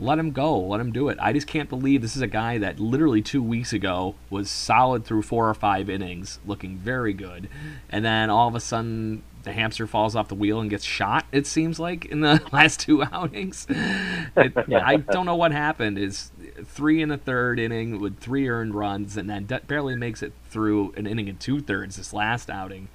[0.00, 0.58] let him go.
[0.58, 1.18] Let him do it.
[1.20, 5.04] I just can't believe this is a guy that literally two weeks ago was solid
[5.04, 7.48] through four or five innings, looking very good,
[7.90, 11.26] and then all of a sudden the hamster falls off the wheel and gets shot.
[11.32, 13.66] It seems like in the last two outings.
[13.68, 14.52] It.
[14.72, 15.98] I don't know what happened.
[15.98, 16.32] Is
[16.64, 20.92] three in the third inning with three earned runs, and then barely makes it through
[20.96, 22.88] an inning and two thirds this last outing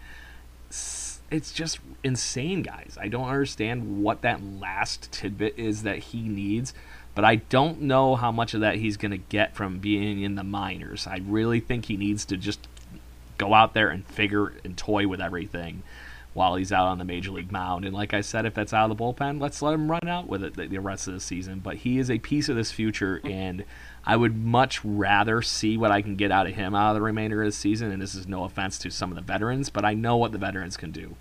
[1.32, 2.98] it's just insane, guys.
[3.00, 6.74] I don't understand what that last tidbit is that he needs,
[7.15, 10.36] but I don't know how much of that he's going to get from being in
[10.36, 11.08] the minors.
[11.08, 12.67] I really think he needs to just
[13.38, 15.82] go out there and figure and toy with everything
[16.34, 17.86] while he's out on the major league mound.
[17.86, 20.28] And like I said, if that's out of the bullpen, let's let him run out
[20.28, 21.60] with it the rest of the season.
[21.60, 23.28] But he is a piece of this future, mm-hmm.
[23.32, 23.65] and
[24.06, 27.01] I would much rather see what I can get out of him out of the
[27.01, 27.89] remainder of the season.
[27.89, 30.38] And this is no offense to some of the veterans, but I know what the
[30.38, 31.15] veterans can do.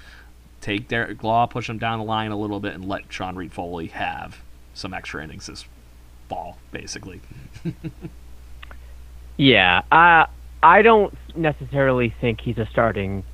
[0.60, 3.52] Take Derek Law, push him down the line a little bit, and let Sean Reid
[3.52, 4.40] Foley have
[4.72, 5.64] some extra innings this
[6.28, 7.20] fall, basically.
[9.36, 10.26] yeah, I
[10.62, 13.24] I don't necessarily think he's a starting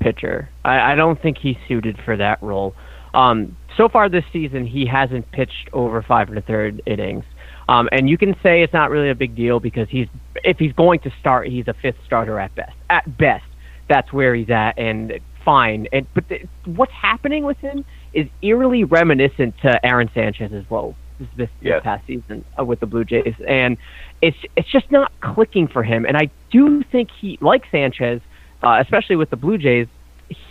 [0.00, 0.48] pitcher.
[0.64, 2.74] I, I don't think he's suited for that role.
[3.14, 7.24] Um, so far this season, he hasn't pitched over five and a third innings.
[7.68, 10.72] Um, and you can say it's not really a big deal because he's if he's
[10.72, 12.72] going to start, he's a fifth starter at best.
[12.88, 13.44] At best,
[13.88, 15.12] that's where he's at, and
[15.44, 15.86] fine.
[15.92, 20.94] And but the, what's happening with him is eerily reminiscent to Aaron Sanchez as well.
[21.18, 21.82] This, this, yes.
[21.82, 23.76] past season uh, with the Blue Jays, and
[24.22, 26.04] it's it's just not clicking for him.
[26.04, 28.20] And I do think he, like Sanchez,
[28.62, 29.88] uh, especially with the Blue Jays,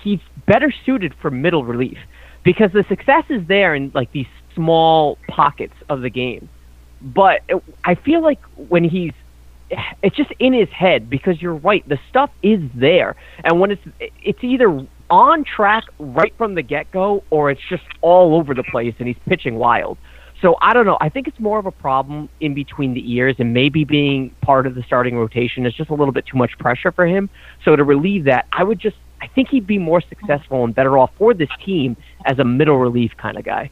[0.03, 1.97] he's better suited for middle relief.
[2.43, 6.49] Because the success is there in like these small pockets of the game.
[7.01, 7.41] But
[7.84, 9.13] I feel like when he's
[10.01, 13.15] it's just in his head because you're right the stuff is there.
[13.43, 13.82] And when it's
[14.23, 18.93] it's either on track right from the get-go or it's just all over the place
[18.99, 19.97] and he's pitching wild
[20.41, 23.36] so i don't know i think it's more of a problem in between the ears
[23.39, 26.58] and maybe being part of the starting rotation is just a little bit too much
[26.60, 27.30] pressure for him
[27.63, 30.97] so to relieve that i would just i think he'd be more successful and better
[30.97, 31.95] off for this team
[32.26, 33.69] as a middle relief kind of guy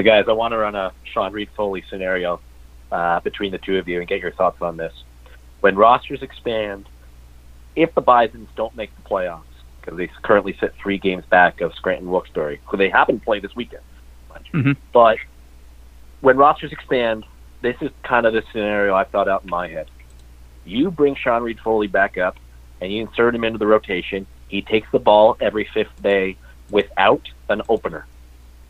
[0.00, 2.40] but guys, I want to run a Sean Reid Foley scenario
[2.90, 4.92] uh, between the two of you and get your thoughts on this.
[5.60, 6.88] When rosters expand,
[7.76, 9.42] if the Bisons don't make the playoffs,
[9.78, 13.40] because they currently sit three games back of Scranton Wilkes-Barre, who they happen to play
[13.40, 13.82] this weekend.
[14.54, 14.72] Mm-hmm.
[14.92, 15.18] But
[16.20, 17.24] when rosters expand,
[17.62, 19.90] this is kind of the scenario I've thought out in my head.
[20.64, 22.36] You bring Sean Reid Foley back up,
[22.80, 24.26] and you insert him into the rotation.
[24.48, 26.36] He takes the ball every fifth day
[26.70, 28.06] without an opener.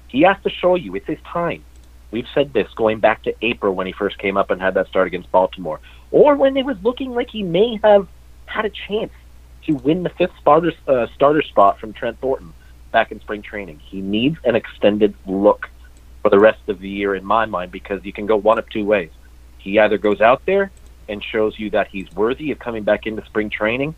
[0.09, 1.65] He has to show you it's his time.
[2.11, 4.89] We've said this going back to April when he first came up and had that
[4.89, 8.09] start against Baltimore, or when it was looking like he may have
[8.47, 9.13] had a chance
[9.67, 12.53] to win the fifth starter, uh, starter spot from Trent Thornton
[12.91, 13.79] back in spring training.
[13.79, 15.69] He needs an extended look
[16.23, 18.69] for the rest of the year, in my mind, because you can go one of
[18.69, 19.11] two ways.
[19.59, 20.71] He either goes out there
[21.09, 23.95] and shows you that he's worthy of coming back into spring training,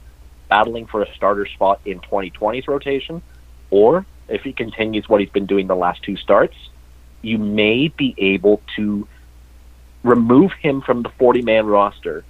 [0.49, 3.23] battling for a starter spot in 2020's rotation,
[3.71, 6.57] or if he continues what he's been doing the last two starts,
[7.23, 9.07] you may be able to
[10.03, 12.25] remove him from the 40 man roster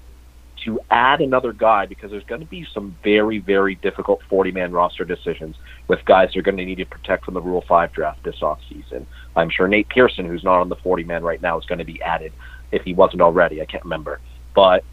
[0.65, 4.73] to add another guy because there's going to be some very, very difficult 40 man
[4.73, 5.57] roster decisions
[5.89, 9.07] with guys they're going to need to protect from the Rule 5 draft this offseason.
[9.37, 11.85] I'm sure Nate Pearson, who's not on the 40 man right now, is going to
[11.85, 12.33] be added
[12.71, 13.61] if he wasn't already.
[13.61, 14.21] I can't remember.
[14.55, 14.85] But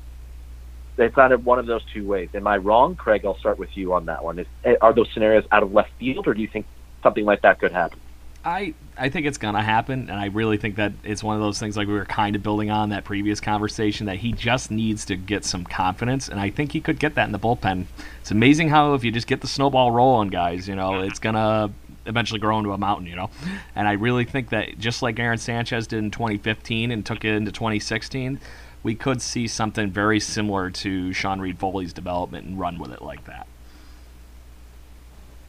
[0.97, 2.29] it's either one of those two ways.
[2.33, 3.25] Am I wrong, Craig?
[3.25, 4.39] I'll start with you on that one.
[4.39, 4.47] Is,
[4.81, 6.65] are those scenarios out of left field, or do you think
[7.03, 7.99] something like that could happen?
[8.43, 11.59] I I think it's gonna happen, and I really think that it's one of those
[11.59, 15.05] things like we were kind of building on that previous conversation that he just needs
[15.05, 17.85] to get some confidence, and I think he could get that in the bullpen.
[18.21, 21.71] It's amazing how if you just get the snowball rolling, guys, you know, it's gonna
[22.05, 23.29] eventually grow into a mountain, you know.
[23.75, 27.35] And I really think that just like Aaron Sanchez did in 2015 and took it
[27.35, 28.39] into 2016,
[28.83, 33.25] we could see something very similar to Sean Reid-Foley's development and run with it like
[33.25, 33.47] that.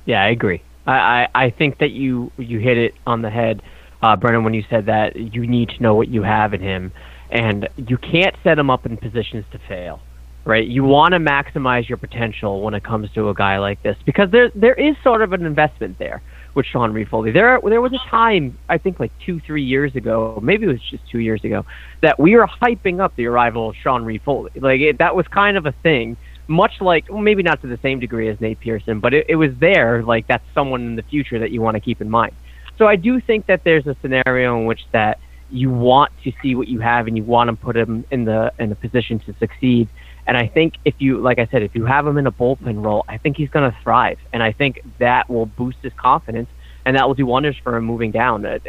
[0.05, 0.63] Yeah, I agree.
[0.87, 3.63] I, I, I think that you you hit it on the head,
[4.03, 6.93] uh, Brennan, when you said that you need to know what you have in him,
[7.31, 10.01] and you can't set him up in positions to fail,
[10.45, 10.67] right?
[10.67, 14.31] You want to maximize your potential when it comes to a guy like this because
[14.31, 16.23] there there is sort of an investment there
[16.55, 17.31] with Sean Reid-Foley.
[17.31, 20.83] There there was a time I think like two three years ago, maybe it was
[20.91, 21.65] just two years ago,
[22.01, 24.53] that we were hyping up the arrival of Sean Reid-Foley.
[24.57, 26.17] Like it, that was kind of a thing
[26.49, 29.37] much like well, maybe not to the same degree as Nate Pearson, but it, it
[29.37, 30.03] was there.
[30.03, 32.35] Like that's someone in the future that you want to keep in mind.
[32.79, 35.19] So I do think that there's a scenario in which that
[35.51, 38.53] you want to see what you have and you want to put him in the
[38.59, 39.89] in a position to succeed.
[40.27, 42.85] And I think if you, like I said, if you have him in a bullpen
[42.85, 46.49] role, I think he's going to thrive, and I think that will boost his confidence,
[46.85, 48.61] and that will do wonders for him moving down as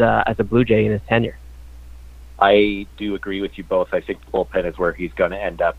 [0.00, 1.38] a as a Blue Jay in his tenure.
[2.38, 3.88] I do agree with you both.
[3.92, 5.76] I think the bullpen is where he's going to end up.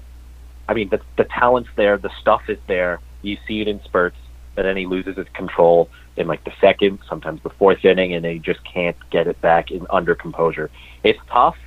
[0.68, 3.00] I mean, the, the talent's there, the stuff is there.
[3.22, 4.18] You see it in spurts,
[4.56, 8.26] but then he loses his control in like the second, sometimes the fourth inning, and
[8.26, 10.70] he just can't get it back in under composure.
[11.04, 11.58] It's tough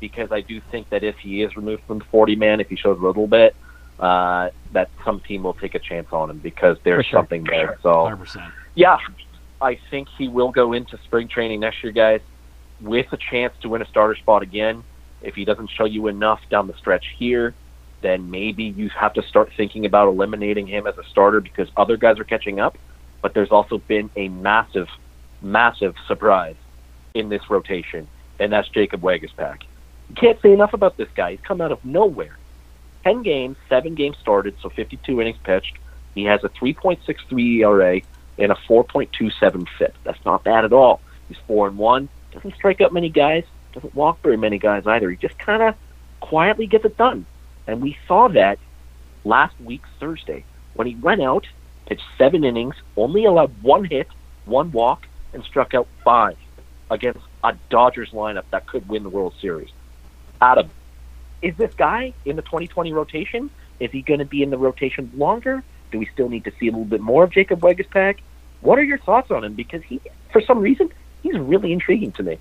[0.00, 2.76] because I do think that if he is removed from the 40 man, if he
[2.76, 3.54] shows a little bit,
[3.98, 7.18] uh, that some team will take a chance on him because there's sure.
[7.18, 7.78] something there.
[7.82, 8.52] So, 100%.
[8.74, 8.98] yeah,
[9.60, 12.20] I think he will go into spring training next year, guys,
[12.80, 14.84] with a chance to win a starter spot again.
[15.20, 17.54] If he doesn't show you enough down the stretch here,
[18.00, 21.96] then maybe you have to start thinking about eliminating him as a starter because other
[21.96, 22.78] guys are catching up.
[23.20, 24.88] But there's also been a massive,
[25.42, 26.56] massive surprise
[27.14, 28.06] in this rotation,
[28.38, 29.62] and that's Jacob Waguespack.
[30.08, 31.32] You can't say enough about this guy.
[31.32, 32.38] He's come out of nowhere.
[33.04, 35.76] 10 games, 7 games started, so 52 innings pitched.
[36.14, 38.00] He has a 3.63 ERA
[38.38, 39.94] and a 4.27 FIP.
[40.04, 41.00] That's not bad at all.
[41.28, 42.08] He's 4 and 1.
[42.32, 43.44] Doesn't strike out many guys.
[43.72, 45.10] Doesn't walk very many guys either.
[45.10, 45.74] He just kind of
[46.20, 47.26] quietly gets it done.
[47.68, 48.58] And we saw that
[49.24, 51.46] last week, Thursday, when he went out,
[51.86, 54.08] pitched seven innings, only allowed one hit,
[54.46, 56.38] one walk, and struck out five
[56.90, 59.68] against a Dodgers lineup that could win the World Series.
[60.40, 60.70] Adam,
[61.42, 63.50] is this guy in the 2020 rotation?
[63.80, 65.62] Is he going to be in the rotation longer?
[65.92, 68.18] Do we still need to see a little bit more of Jacob Waguespack?
[68.62, 69.54] What are your thoughts on him?
[69.54, 70.00] Because he,
[70.32, 70.90] for some reason,
[71.22, 72.38] he's really intriguing to me.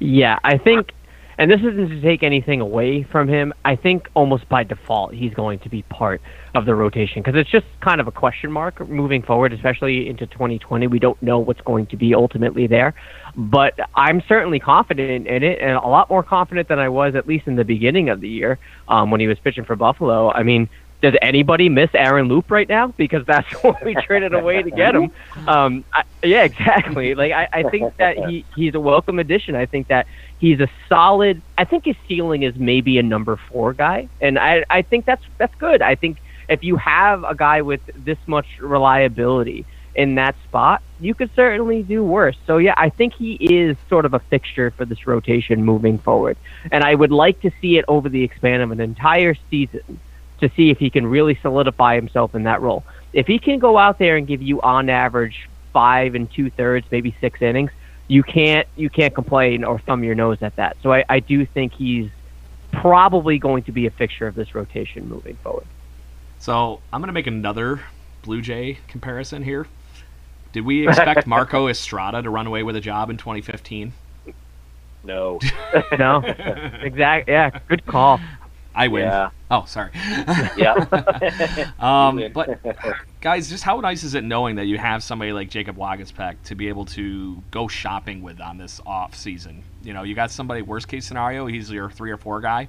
[0.00, 0.92] Yeah, I think
[1.42, 3.52] and this isn't to take anything away from him.
[3.64, 6.20] I think almost by default he's going to be part
[6.54, 10.24] of the rotation because it's just kind of a question mark moving forward, especially into
[10.28, 10.86] 2020.
[10.86, 12.94] We don't know what's going to be ultimately there,
[13.34, 17.26] but I'm certainly confident in it, and a lot more confident than I was at
[17.26, 20.30] least in the beginning of the year um, when he was pitching for Buffalo.
[20.30, 20.68] I mean,
[21.02, 22.86] does anybody miss Aaron Loup right now?
[22.96, 25.10] Because that's what we traded away to get him.
[25.46, 27.14] Um, I, yeah, exactly.
[27.14, 29.54] Like I, I think that he he's a welcome addition.
[29.54, 30.06] I think that
[30.38, 31.42] he's a solid.
[31.58, 35.24] I think his ceiling is maybe a number four guy, and I I think that's
[35.36, 35.82] that's good.
[35.82, 41.14] I think if you have a guy with this much reliability in that spot, you
[41.14, 42.36] could certainly do worse.
[42.46, 46.36] So yeah, I think he is sort of a fixture for this rotation moving forward,
[46.70, 49.98] and I would like to see it over the span of an entire season
[50.42, 52.84] to see if he can really solidify himself in that role.
[53.12, 56.86] If he can go out there and give you on average five and two thirds,
[56.90, 57.70] maybe six innings,
[58.08, 60.76] you can't you can't complain or thumb your nose at that.
[60.82, 62.10] So I, I do think he's
[62.72, 65.66] probably going to be a fixture of this rotation moving forward.
[66.38, 67.80] So I'm going to make another
[68.22, 69.66] Blue Jay comparison here.
[70.52, 73.92] Did we expect Marco Estrada to run away with a job in 2015?
[75.04, 75.38] No.
[75.98, 76.22] no.
[76.82, 77.32] Exactly.
[77.32, 77.50] Yeah.
[77.68, 78.18] Good call.
[78.74, 79.04] I win.
[79.04, 79.30] Yeah.
[79.50, 79.90] Oh, sorry.
[80.56, 81.72] yeah.
[81.78, 82.58] um, but
[83.20, 86.54] guys, just how nice is it knowing that you have somebody like Jacob Waguespack to
[86.54, 89.62] be able to go shopping with on this off season?
[89.82, 92.68] You know, you got somebody worst case scenario, he's your three or four guy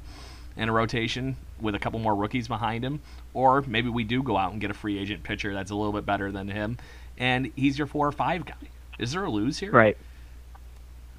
[0.58, 3.02] in a rotation with a couple more rookies behind him,
[3.34, 5.94] or maybe we do go out and get a free agent pitcher that's a little
[5.94, 6.78] bit better than him,
[7.18, 8.54] and he's your four or five guy.
[9.00, 9.72] Is there a lose here?
[9.72, 9.98] Right.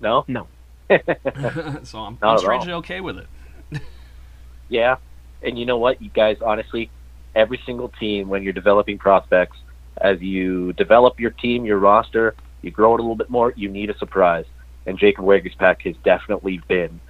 [0.01, 0.24] No.
[0.28, 0.47] No.
[1.82, 3.26] so I'm, I'm strangely okay with it.
[4.68, 4.96] Yeah,
[5.42, 6.90] And you know what, you guys, honestly,
[7.34, 9.56] every single team, when you're developing prospects,
[9.98, 13.68] as you develop your team, your roster, you grow it a little bit more, you
[13.68, 14.46] need a surprise.
[14.86, 17.00] And Jacob Waguespack has definitely been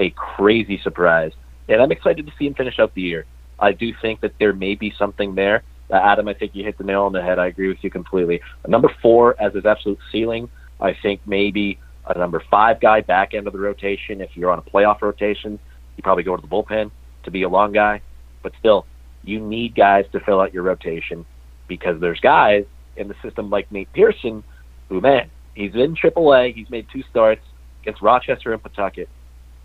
[0.00, 1.32] a crazy surprise.
[1.68, 3.26] And I'm excited to see him finish out the year.
[3.58, 5.62] I do think that there may be something there.
[5.90, 7.38] Uh, Adam, I think you hit the nail on the head.
[7.38, 8.40] I agree with you completely.
[8.64, 10.48] A number four as his absolute ceiling,
[10.80, 14.20] I think maybe a number five guy back end of the rotation.
[14.20, 15.58] If you're on a playoff rotation,
[15.96, 16.90] you probably go to the bullpen
[17.24, 18.00] to be a long guy.
[18.42, 18.86] But still,
[19.22, 21.24] you need guys to fill out your rotation
[21.68, 22.64] because there's guys
[22.96, 24.44] in the system like Nate Pearson
[24.88, 26.54] who, man, he's in AAA.
[26.54, 27.42] He's made two starts
[27.82, 29.08] against Rochester and Pawtucket.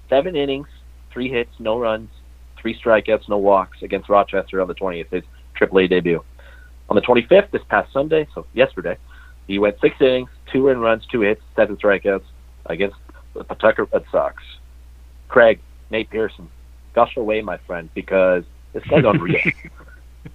[0.10, 0.68] Seven innings,
[1.12, 2.10] three hits, no runs,
[2.60, 5.24] three strikeouts, no walks against Rochester on the 20th, his
[5.60, 6.24] AAA debut.
[6.89, 8.97] On the 25th, this past Sunday, so yesterday,
[9.47, 12.24] he went six innings, two earned runs, two hits, seven strikeouts
[12.66, 12.95] against
[13.36, 14.41] the Pawtucket Red Sox.
[15.28, 15.60] Craig,
[15.91, 16.49] Nate Pearson,
[16.99, 18.43] gush away, my friend, because
[18.73, 19.39] this guy's unreal.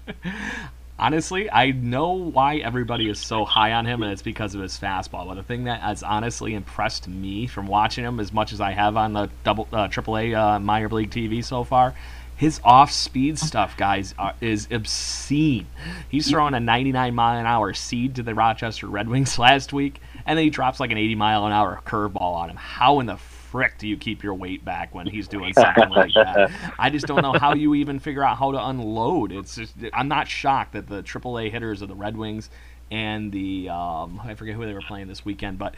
[0.98, 4.78] honestly, I know why everybody is so high on him, and it's because of his
[4.78, 5.26] fastball.
[5.26, 8.70] But the thing that has honestly impressed me from watching him as much as I
[8.72, 11.94] have on the double uh, AAA uh, minor league TV so far,
[12.36, 15.66] his off-speed stuff, guys, uh, is obscene.
[16.08, 20.00] He's throwing a 99 mile an hour seed to the Rochester Red Wings last week,
[20.24, 22.56] and then he drops like an 80 mile an hour curveball on him.
[22.56, 23.18] How in the
[23.55, 26.50] frick do you keep your weight back when he's doing something like that?
[26.78, 29.30] I just don't know how you even figure out how to unload.
[29.30, 32.50] It's just I'm not shocked that the AAA hitters of the Red Wings
[32.90, 35.76] and the um, I forget who they were playing this weekend, but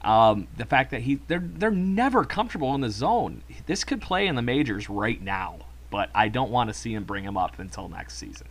[0.00, 3.42] um, the fact that he they're they're never comfortable in the zone.
[3.66, 5.58] This could play in the majors right now,
[5.90, 8.46] but I don't want to see him bring him up until next season.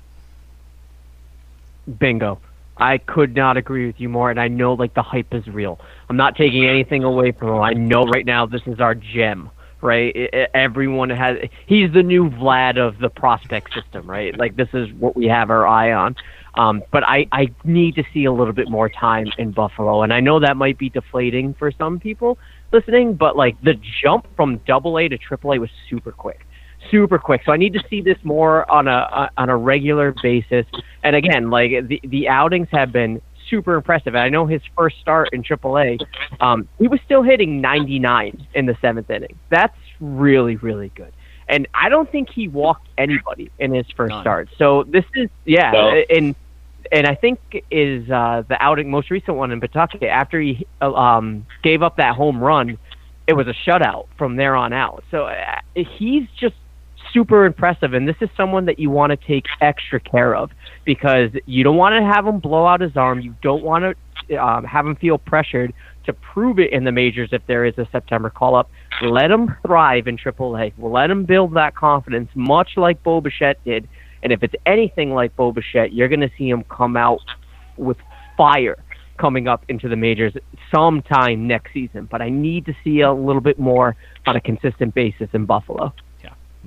[1.97, 2.39] Bingo.
[2.79, 5.79] I could not agree with you more, and I know like the hype is real.
[6.09, 7.61] I'm not taking anything away from him.
[7.61, 9.49] I know right now this is our gem,
[9.81, 10.15] right?
[10.15, 11.37] It, it, everyone has.
[11.65, 14.37] He's the new Vlad of the prospect system, right?
[14.37, 16.15] Like this is what we have our eye on.
[16.55, 20.11] Um, but I, I need to see a little bit more time in Buffalo, and
[20.11, 22.39] I know that might be deflating for some people
[22.71, 26.46] listening, but like the jump from Double A to Triple A was super quick
[26.89, 27.41] super quick.
[27.45, 30.65] So I need to see this more on a on a regular basis.
[31.03, 34.15] And again, like the the outings have been super impressive.
[34.15, 36.05] I know his first start in AAA,
[36.41, 39.37] um, he was still hitting 99 in the seventh inning.
[39.49, 41.13] That's really really good.
[41.49, 44.23] And I don't think he walked anybody in his first None.
[44.23, 44.49] start.
[44.57, 46.03] So this is yeah, no.
[46.09, 46.35] and
[46.91, 47.39] and I think
[47.71, 52.15] is uh, the outing most recent one in Pawtucket after he um, gave up that
[52.15, 52.77] home run.
[53.27, 55.03] It was a shutout from there on out.
[55.11, 56.55] So uh, he's just
[57.13, 57.93] super impressive.
[57.93, 60.51] And this is someone that you want to take extra care of
[60.85, 63.19] because you don't want to have him blow out his arm.
[63.19, 63.97] You don't want
[64.29, 65.73] to um, have him feel pressured
[66.05, 68.69] to prove it in the majors if there is a September call up.
[69.01, 70.73] Let him thrive in AAA.
[70.77, 73.87] Let him build that confidence, much like Bo Bichette did.
[74.23, 77.21] And if it's anything like Bo Bichette, you're going to see him come out
[77.77, 77.97] with
[78.35, 78.77] fire
[79.17, 80.33] coming up into the majors
[80.73, 82.07] sometime next season.
[82.09, 83.95] But I need to see a little bit more
[84.25, 85.93] on a consistent basis in Buffalo.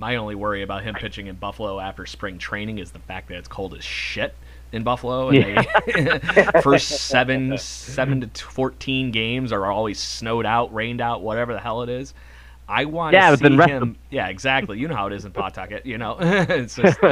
[0.01, 3.37] My only worry about him pitching in Buffalo after spring training is the fact that
[3.37, 4.35] it's cold as shit
[4.73, 5.29] in Buffalo.
[5.29, 6.19] And yeah.
[6.19, 11.61] they, first seven seven to fourteen games are always snowed out, rained out, whatever the
[11.61, 12.15] hell it is.
[12.67, 13.99] I want yeah, to see him.
[14.11, 14.79] Yeah, exactly.
[14.79, 15.85] You know how it is in Pawtucket.
[15.85, 17.03] You know, it's just.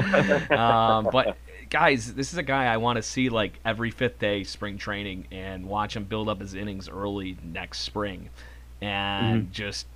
[0.51, 1.37] Um, but
[1.69, 5.27] guys, this is a guy I want to see like every fifth day spring training
[5.31, 8.31] and watch him build up his innings early next spring,
[8.81, 9.53] and mm-hmm.
[9.53, 9.87] just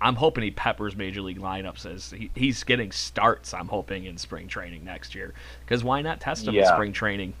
[0.00, 3.54] I'm hoping he peppers major league lineups as he, he's getting starts.
[3.54, 5.32] I'm hoping in spring training next year
[5.64, 6.62] because why not test him yeah.
[6.62, 7.34] in spring training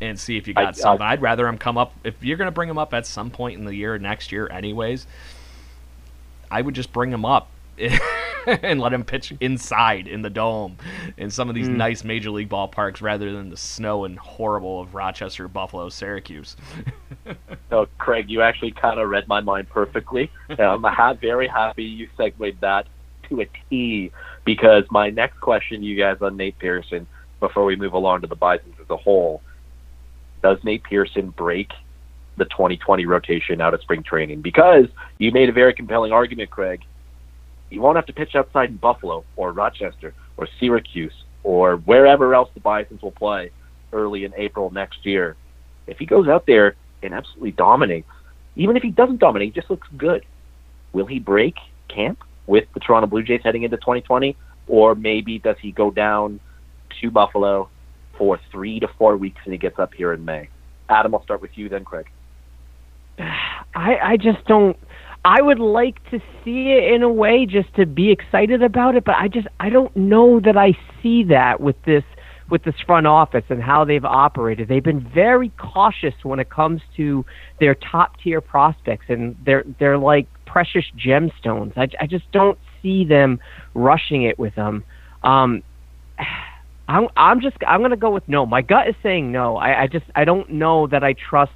[0.00, 1.06] and see if you got I, something?
[1.06, 3.30] I, would rather him come up if you're going to bring him up at some
[3.30, 5.06] point in the year next year, anyways.
[6.50, 7.48] I would just bring him up
[8.62, 10.76] and let him pitch inside in the dome
[11.18, 11.76] in some of these mm.
[11.76, 16.56] nice major league ballparks rather than the snow and horrible of Rochester, Buffalo, Syracuse.
[17.70, 20.30] no, Craig, you actually kind of read my mind perfectly.
[20.58, 20.82] I'm
[21.18, 22.86] very happy you segued that
[23.28, 24.10] to a T
[24.46, 27.06] because my next question, to you guys, on Nate Pearson,
[27.40, 29.42] before we move along to the Bisons as a whole,
[30.42, 31.70] does Nate Pearson break
[32.38, 34.40] the 2020 rotation out of spring training?
[34.40, 34.86] Because
[35.18, 36.82] you made a very compelling argument, Craig
[37.70, 41.12] he won't have to pitch outside in Buffalo or Rochester or Syracuse
[41.42, 43.50] or wherever else the Bisons will play
[43.92, 45.36] early in April next year.
[45.86, 48.08] If he goes out there and absolutely dominates,
[48.56, 50.24] even if he doesn't dominate, he just looks good.
[50.92, 51.54] Will he break
[51.88, 54.36] camp with the Toronto Blue Jays heading into 2020?
[54.66, 56.40] Or maybe does he go down
[57.00, 57.68] to Buffalo
[58.16, 60.48] for three to four weeks and he gets up here in May?
[60.88, 62.06] Adam, I'll start with you then, Craig.
[63.18, 64.76] I, I just don't
[65.24, 69.04] I would like to see it in a way just to be excited about it,
[69.04, 72.04] but I just I don't know that I see that with this
[72.50, 74.68] with this front office and how they've operated.
[74.68, 77.24] They've been very cautious when it comes to
[77.60, 81.76] their top tier prospects, and they're they're like precious gemstones.
[81.76, 83.38] I, I just don't see them
[83.74, 84.84] rushing it with them.
[85.22, 85.62] Um,
[86.88, 88.46] I'm I'm just I'm gonna go with no.
[88.46, 89.56] My gut is saying no.
[89.58, 91.52] I, I just I don't know that I trust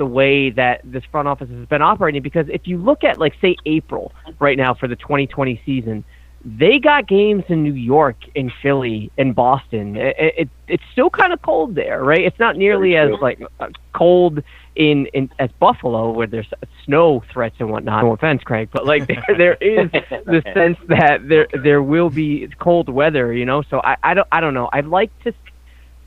[0.00, 3.34] the way that this front office has been operating because if you look at like
[3.42, 6.02] say April right now for the 2020 season
[6.42, 9.96] they got games in New York, in Philly, in Boston.
[9.96, 12.22] It, it it's still kind of cold there, right?
[12.22, 14.42] It's not nearly as like uh, cold
[14.74, 16.50] in in as Buffalo where there's
[16.86, 18.04] snow threats and whatnot.
[18.04, 22.48] No offense, Craig, but like there, there is the sense that there there will be
[22.58, 23.62] cold weather, you know.
[23.68, 24.70] So I I don't I don't know.
[24.72, 25.34] I'd like to.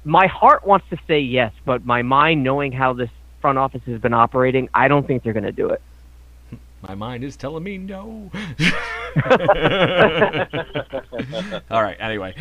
[0.04, 3.12] My heart wants to say yes, but my mind, knowing how this
[3.44, 5.82] front office has been operating, I don't think they're going to do it.
[6.82, 8.32] My mind is telling me no.
[11.70, 11.98] All right.
[12.00, 12.36] Anyway,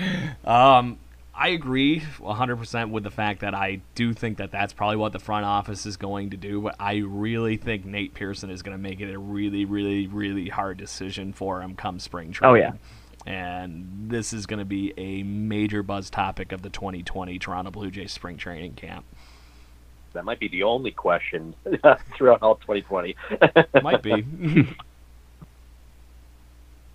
[0.44, 0.98] um,
[1.34, 5.18] I agree 100% with the fact that I do think that that's probably what the
[5.18, 8.82] front office is going to do, but I really think Nate Pearson is going to
[8.82, 12.52] make it a really, really, really hard decision for him come spring training.
[12.52, 12.72] Oh, yeah.
[13.26, 17.90] And this is going to be a major buzz topic of the 2020 Toronto Blue
[17.90, 19.04] Jays spring training camp.
[20.12, 21.54] That might be the only question
[22.16, 23.16] throughout all 2020.
[23.82, 24.24] might be.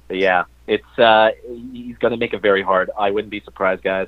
[0.10, 1.32] yeah, it's uh,
[1.72, 2.90] he's going to make it very hard.
[2.98, 4.08] I wouldn't be surprised, guys,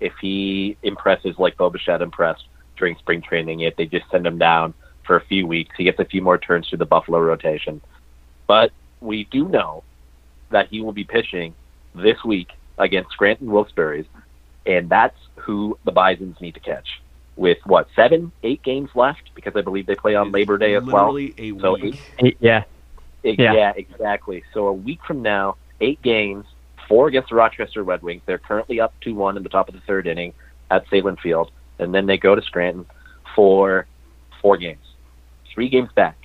[0.00, 2.44] if he impresses like Bo Bichette impressed
[2.76, 3.60] during spring training.
[3.60, 4.74] If they just send him down
[5.06, 7.80] for a few weeks, he gets a few more turns through the Buffalo rotation.
[8.46, 9.84] But we do know
[10.50, 11.54] that he will be pitching
[11.94, 12.48] this week
[12.78, 14.04] against Scranton Wilkes-Barre,
[14.66, 17.00] and that's who the Bisons need to catch
[17.36, 20.84] with what seven, eight games left because I believe they play on Labor Day as
[20.84, 21.16] well.
[21.16, 22.00] A so week.
[22.18, 22.64] Eight, yeah.
[23.22, 24.42] It, yeah, yeah, exactly.
[24.54, 26.46] So a week from now, eight games,
[26.88, 28.22] four against the Rochester Red Wings.
[28.26, 30.32] They're currently up two one in the top of the third inning
[30.70, 32.86] at Sahlen Field, and then they go to Scranton
[33.34, 33.86] for
[34.40, 34.84] four games,
[35.52, 36.16] three games back.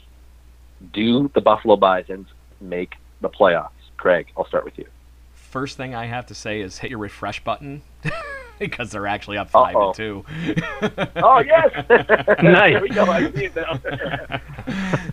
[0.93, 2.28] Do the Buffalo Bisons
[2.62, 3.70] make the playoffs?
[3.97, 4.86] Craig, I'll start with you.
[5.34, 7.82] First thing I have to say is hit your refresh button.
[8.60, 9.88] because they're actually up 5 Uh-oh.
[9.88, 10.26] and two.
[11.18, 11.86] oh yes,
[12.41, 12.74] nice.
[12.74, 13.06] There we go.
[13.06, 14.41] I see it now.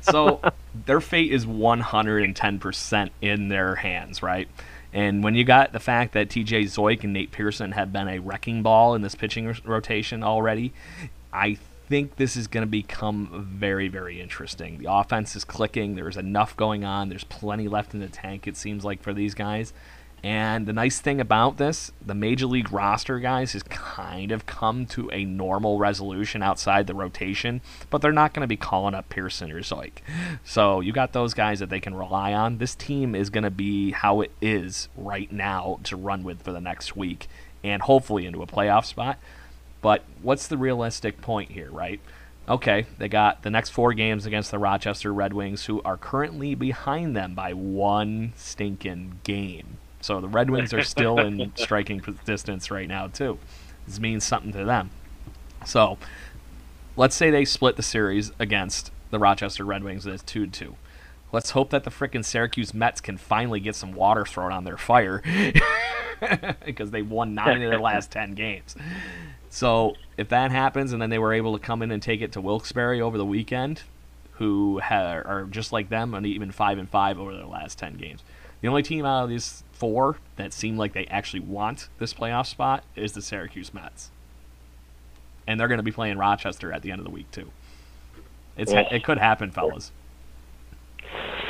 [0.00, 0.40] so
[0.86, 4.48] their fate is 110% in their hands, right?
[4.92, 8.18] And when you got the fact that TJ Zeuch and Nate Pearson have been a
[8.18, 10.72] wrecking ball in this pitching r- rotation already,
[11.32, 11.56] I
[11.88, 14.78] think this is going to become very, very interesting.
[14.78, 15.94] The offense is clicking.
[15.94, 17.08] There's enough going on.
[17.08, 19.72] There's plenty left in the tank, it seems like, for these guys.
[20.24, 24.86] And the nice thing about this, the major league roster, guys, has kind of come
[24.86, 27.60] to a normal resolution outside the rotation,
[27.90, 29.98] but they're not going to be calling up Pearson or Zeuch.
[30.44, 32.58] So you got those guys that they can rely on.
[32.58, 36.52] This team is going to be how it is right now to run with for
[36.52, 37.26] the next week
[37.64, 39.18] and hopefully into a playoff spot.
[39.80, 42.00] But what's the realistic point here, right?
[42.48, 46.54] Okay, they got the next four games against the Rochester Red Wings, who are currently
[46.54, 49.78] behind them by one stinking game.
[50.02, 53.38] So the Red Wings are still in striking distance right now too.
[53.86, 54.90] This means something to them.
[55.64, 55.96] So
[56.96, 60.52] let's say they split the series against the Rochester Red Wings and it's two to
[60.52, 60.76] two.
[61.30, 64.76] Let's hope that the frickin' Syracuse Mets can finally get some water thrown on their
[64.76, 65.22] fire
[66.66, 68.76] because they won nine of their last ten games.
[69.48, 72.32] So if that happens and then they were able to come in and take it
[72.32, 73.82] to Wilkes-Barre over the weekend,
[74.32, 77.94] who ha- are just like them and even five and five over their last ten
[77.94, 78.22] games.
[78.60, 82.46] The only team out of these four that seem like they actually want this playoff
[82.46, 84.10] spot is the Syracuse Mets,
[85.44, 87.50] and they're going to be playing Rochester at the end of the week too.
[88.56, 88.86] It's Yeah.
[88.92, 89.90] it could happen, fellas.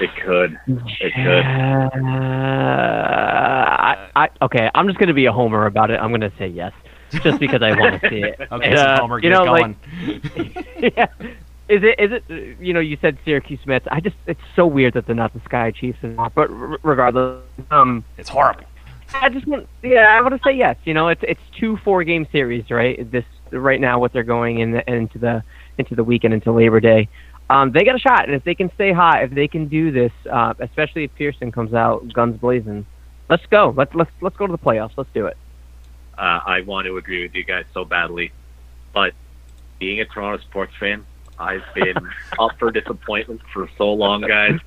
[0.00, 0.58] It could.
[0.66, 1.44] It could.
[3.04, 6.00] I, I, okay, I'm just going to be a homer about it.
[6.00, 6.72] I'm going to say yes,
[7.10, 8.40] just because I want to see it.
[8.50, 9.76] Okay, And, so uh, Homer, you get know, going.
[10.34, 11.06] like, yeah.
[11.72, 11.94] Is it?
[11.98, 12.58] Is it?
[12.60, 13.86] You know, you said Syracuse Mets.
[13.90, 16.30] I just, it's so weird that they're not the Sky Chiefs anymore.
[16.34, 16.48] But
[16.84, 18.64] regardless, um, it's horrible.
[19.14, 20.76] I just want, yeah, I want to say yes.
[20.84, 23.10] You know, it's it's two four game series, right?
[23.10, 25.42] This right now, what they're going in the, into the
[25.78, 27.08] into the weekend into Labor Day.
[27.48, 29.90] Um, they got a shot, and if they can stay hot, if they can do
[29.90, 32.84] this, uh, especially if Pearson comes out guns blazing,
[33.30, 33.72] let's go.
[33.74, 34.92] Let's let's let's go to the playoffs.
[34.96, 35.38] Let's do it.
[36.18, 38.32] uh, I want to agree with you guys so badly,
[38.92, 39.14] but
[39.78, 41.04] being a Toronto sports fan,
[41.42, 41.96] I've been
[42.38, 44.58] up for disappointment for so long, guys.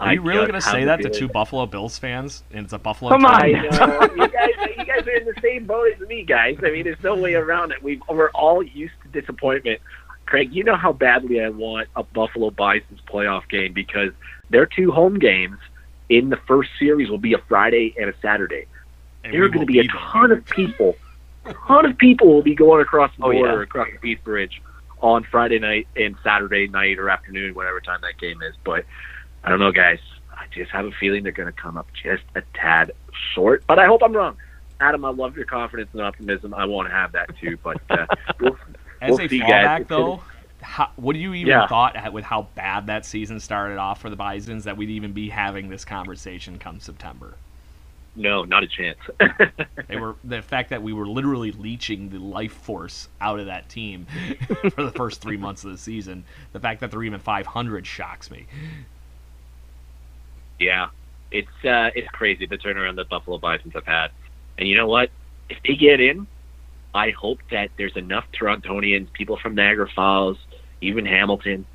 [0.00, 2.42] Are you I really going to say that to feeling- two Buffalo Bills fans?
[2.52, 3.10] And it's a Buffalo.
[3.12, 3.42] Come on.
[3.42, 3.56] team?
[3.56, 4.50] I know you guys.
[4.78, 6.58] You guys are in the same boat as me, guys.
[6.64, 7.82] I mean, there's no way around it.
[7.82, 9.80] We we're all used to disappointment
[10.26, 14.12] Craig, you know how badly I want a Buffalo Bison's playoff game because
[14.50, 15.58] their two home games
[16.08, 18.66] in the first series will be a Friday and a Saturday.
[19.24, 19.94] And there are going to be a there.
[20.12, 20.96] ton of people,
[21.44, 23.62] A ton of people will be going across the Oh, border, yeah.
[23.62, 24.62] across the Peace Bridge
[25.02, 28.54] on Friday night and Saturday night or afternoon, whatever time that game is.
[28.64, 28.86] But
[29.44, 29.98] I don't know, guys.
[30.30, 32.92] I just have a feeling they're going to come up just a tad
[33.34, 33.64] short.
[33.68, 34.38] But I hope I'm wrong.
[34.80, 36.54] Adam, I love your confidence and optimism.
[36.54, 37.58] I want to have that too.
[37.62, 38.06] But uh,
[38.40, 38.56] we'll,
[39.00, 39.86] As we'll a see, fallback, guys.
[39.88, 40.22] Though,
[40.62, 41.66] how, what do you even Yeah.
[41.68, 45.28] thought with how bad that season started off for the Bisons that we'd even be
[45.28, 47.36] having this conversation come September?
[48.14, 48.98] No, not a chance.
[49.88, 53.68] They were the fact that we were literally leeching the life force out of that
[53.68, 54.06] team
[54.70, 56.24] for the first three months of the season.
[56.52, 58.46] The fact that they're even 500 shocks me.
[60.58, 60.88] Yeah,
[61.30, 64.12] it's uh, it's crazy the turnaround that Buffalo Bisons have had.
[64.56, 65.10] And you know what?
[65.50, 66.26] If they get in,
[66.94, 70.38] I hope that there's enough Torontonians, people from Niagara Falls,
[70.80, 71.66] even Hamilton,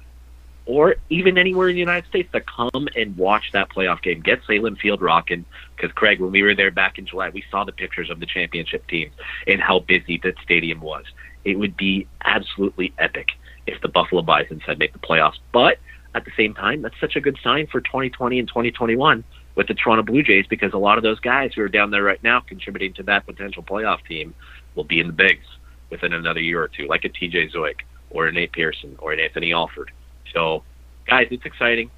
[0.68, 4.22] or even anywhere in the United States to come and watch that playoff game.
[4.22, 5.45] Get Sahlen Field rocking.
[5.76, 8.26] Because Craig, when we were there back in July, we saw the pictures of the
[8.26, 9.13] championship teams
[9.47, 11.05] and how busy that stadium was.
[11.45, 13.28] It would be absolutely epic
[13.65, 15.38] if the Buffalo Bisons had made the playoffs.
[15.53, 15.78] But
[16.13, 19.24] at the same time, that's such a good sign for 2020 and 2021
[19.55, 22.03] with the Toronto Blue Jays because a lot of those guys who are down there
[22.03, 24.34] right now contributing to that potential playoff team
[24.76, 25.45] will be in the bigs
[25.89, 29.20] within another year or two, like a TJ Zeuch or a Nate Pearson or an
[29.20, 29.91] Anthony Alford.
[30.34, 30.63] So,
[31.07, 31.89] guys, it's exciting.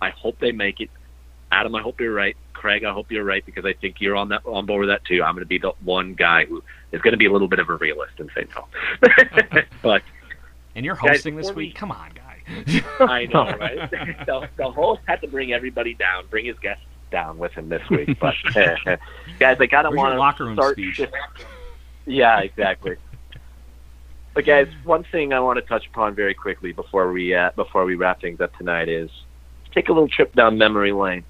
[0.00, 0.90] I hope they make it.
[1.50, 2.36] Adam, I hope you're right.
[2.54, 5.04] Craig, I hope you're right because I think you're on that on board with that
[5.04, 5.22] too.
[5.22, 6.62] I'm going to be the one guy who
[6.92, 8.66] is going to be a little bit of a realist and say no.
[9.82, 10.02] but
[10.74, 11.74] And you're Guys, hosting this before we- week?
[11.74, 12.28] Come on, guy.
[13.00, 13.90] I know, right?
[14.26, 17.82] the, the host had to bring everybody down, bring his guests down with him this
[17.90, 18.18] week.
[18.20, 20.74] But guys, I kind of want your locker room to start.
[20.76, 21.00] speech?
[22.06, 22.96] Yeah, exactly.
[24.34, 27.84] But guys, one thing I want to touch upon very quickly before we uh, before
[27.84, 29.10] we wrap things up tonight is
[29.74, 31.24] take a little trip down memory lane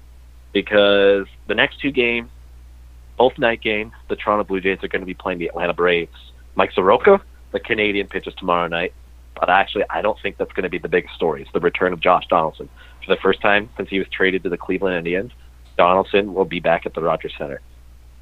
[0.53, 2.29] because the next two games,
[3.17, 6.31] both night games, the Toronto Blue Jays are going to be playing the Atlanta Braves.
[6.55, 8.93] Mike Soroka, the Canadian, pitches tomorrow night.
[9.35, 11.41] But actually, I don't think that's going to be the biggest story.
[11.41, 12.69] It's the return of Josh Donaldson.
[13.03, 15.31] For the first time since he was traded to the Cleveland Indians,
[15.75, 17.59] Donaldson will be back at the Rogers Center.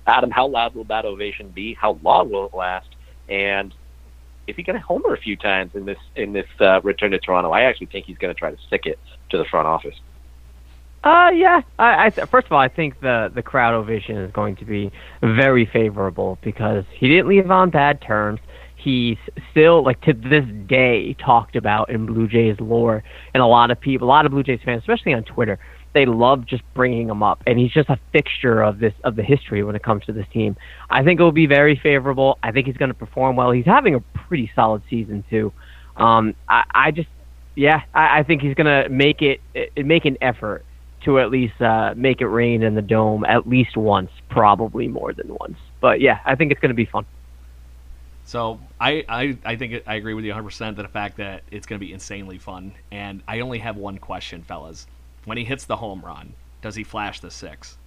[0.07, 1.73] Adam, how loud will that ovation be?
[1.73, 2.87] How long will it last?
[3.27, 3.73] And
[4.47, 7.19] is he going to homer a few times in this in this uh, return to
[7.19, 7.51] Toronto?
[7.51, 9.95] I actually think he's going to try to stick it to the front office.
[11.03, 11.61] Uh, yeah.
[11.79, 14.91] I, I first of all, I think the the crowd ovation is going to be
[15.21, 18.39] very favorable because he didn't leave on bad terms.
[18.83, 19.17] He's
[19.51, 23.03] still like to this day talked about in Blue Jays lore,
[23.33, 25.59] and a lot of people, a lot of Blue Jays fans, especially on Twitter,
[25.93, 29.23] they love just bringing him up, and he's just a fixture of this of the
[29.23, 30.55] history when it comes to this team.
[30.89, 32.39] I think it will be very favorable.
[32.41, 33.51] I think he's going to perform well.
[33.51, 35.51] He's having a pretty solid season too.
[35.97, 37.09] Um, I, I just,
[37.55, 40.65] yeah, I, I think he's going to make it, it make an effort
[41.05, 45.13] to at least uh, make it rain in the dome at least once, probably more
[45.13, 45.57] than once.
[45.81, 47.05] But yeah, I think it's going to be fun.
[48.23, 51.43] So I, I, I think it, I agree with you 100% that the fact that
[51.51, 52.73] it's going to be insanely fun.
[52.91, 54.87] And I only have one question, fellas.
[55.25, 57.77] When he hits the home run, does he flash the six?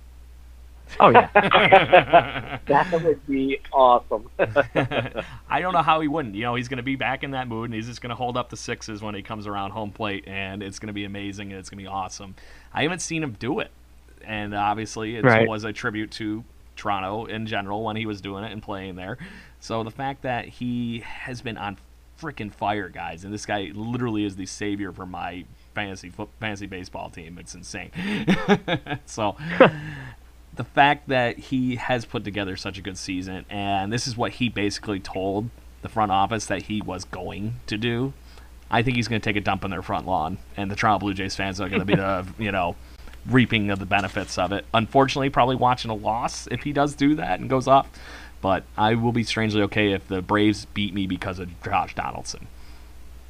[1.00, 1.28] Oh yeah,
[2.68, 4.28] That would be awesome.
[4.38, 6.34] I don't know how he wouldn't.
[6.34, 8.14] You know, he's going to be back in that mood, and he's just going to
[8.16, 11.04] hold up the sixes when he comes around home plate, and it's going to be
[11.04, 12.34] amazing, and it's going to be awesome.
[12.72, 13.70] I haven't seen him do it,
[14.22, 15.48] and obviously it Right.
[15.48, 16.44] was a tribute to
[16.76, 19.16] Toronto in general when he was doing it and playing there.
[19.64, 21.78] So the fact that he has been on
[22.20, 27.08] freaking fire, guys, and this guy literally is the savior for my fantasy fantasy baseball
[27.08, 27.38] team.
[27.38, 27.90] It's insane.
[29.06, 29.38] so
[30.54, 34.32] the fact that he has put together such a good season, and this is what
[34.32, 35.48] he basically told
[35.80, 38.12] the front office that he was going to do.
[38.70, 40.98] I think he's going to take a dump on their front lawn, and the Toronto
[40.98, 42.76] Blue Jays fans are going to be the you know
[43.26, 44.66] reaping of the benefits of it.
[44.74, 47.88] Unfortunately, probably watching a loss if he does do that and goes off.
[48.44, 52.46] But I will be strangely okay if the Braves beat me because of Josh Donaldson.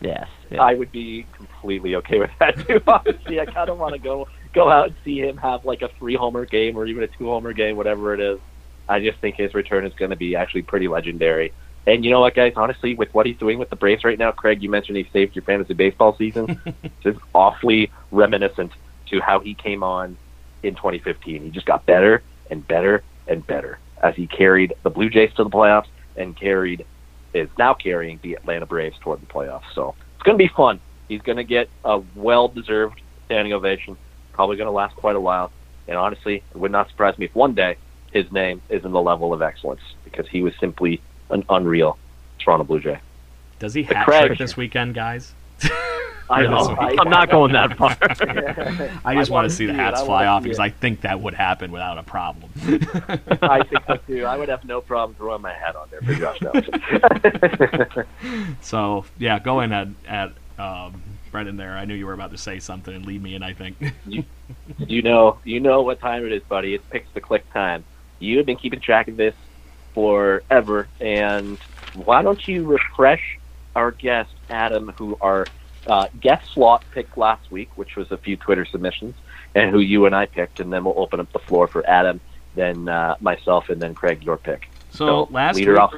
[0.01, 0.29] yes.
[0.51, 0.61] yes.
[0.61, 2.83] I would be completely okay with that too.
[2.89, 5.89] Honestly, I kind of want to go go out and see him have like a
[6.01, 8.41] three homer game or even a two homer game, whatever it is.
[8.89, 11.53] I just think his return is going to be actually pretty legendary.
[11.87, 12.55] And you know what, guys?
[12.57, 15.37] Honestly, with what he's doing with the Braves right now, Craig, you mentioned he saved
[15.37, 16.61] your fantasy baseball season.
[17.05, 18.73] this is awfully reminiscent
[19.11, 20.17] to how he came on
[20.65, 21.41] in 2015.
[21.41, 25.45] He just got better and better and better as he carried the Blue Jays to
[25.45, 26.85] the playoffs and carried
[27.33, 29.65] is now carrying the Atlanta Braves toward the playoffs.
[29.75, 30.79] So it's going to be fun.
[31.09, 33.97] He's going to get a well-deserved standing ovation.
[34.33, 35.51] Probably going to last quite a while.
[35.89, 37.77] And honestly, it would not surprise me if one day
[38.13, 41.01] his name is in the level of excellence because he was simply
[41.31, 41.99] an unreal
[42.39, 43.01] Toronto Blue Jay.
[43.59, 45.35] Does he hat Craig- trick this weekend, guys?
[46.31, 46.69] I Or this know.
[46.71, 46.79] week?
[46.81, 47.97] I- I'm not going that far.
[49.05, 50.63] I just want wanna see the hats I fly off because it.
[50.63, 52.51] I think that would happen without a problem.
[53.43, 54.25] I think so too.
[54.25, 58.07] I would have no problem throwing my hat on there for Josh Nelson.
[58.63, 61.77] so yeah, go in at at um, Brendan there.
[61.77, 63.43] I knew you were about to say something and lead me in.
[63.43, 63.77] I think.
[64.79, 66.75] you know, you know what time it is, buddy.
[66.75, 67.85] It's picks the click time.
[68.19, 69.35] You have been keeping track of this
[69.95, 71.59] forever, and
[71.93, 73.23] why don't you refresh
[73.75, 75.47] our guest Adam, who our
[75.87, 79.15] uh, guest slot picked last week, which was a few Twitter submissions,
[79.55, 82.21] and who you and I picked, and then we'll open up the floor for Adam,
[82.55, 84.69] then uh, myself, and then Craig, your pick.
[84.91, 85.95] So, last week off.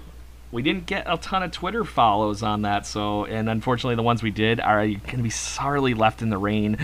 [0.50, 2.86] we didn't get a ton of Twitter follows on that.
[2.86, 6.38] So and unfortunately the ones we did are going to be sorely left in the
[6.38, 6.78] rain.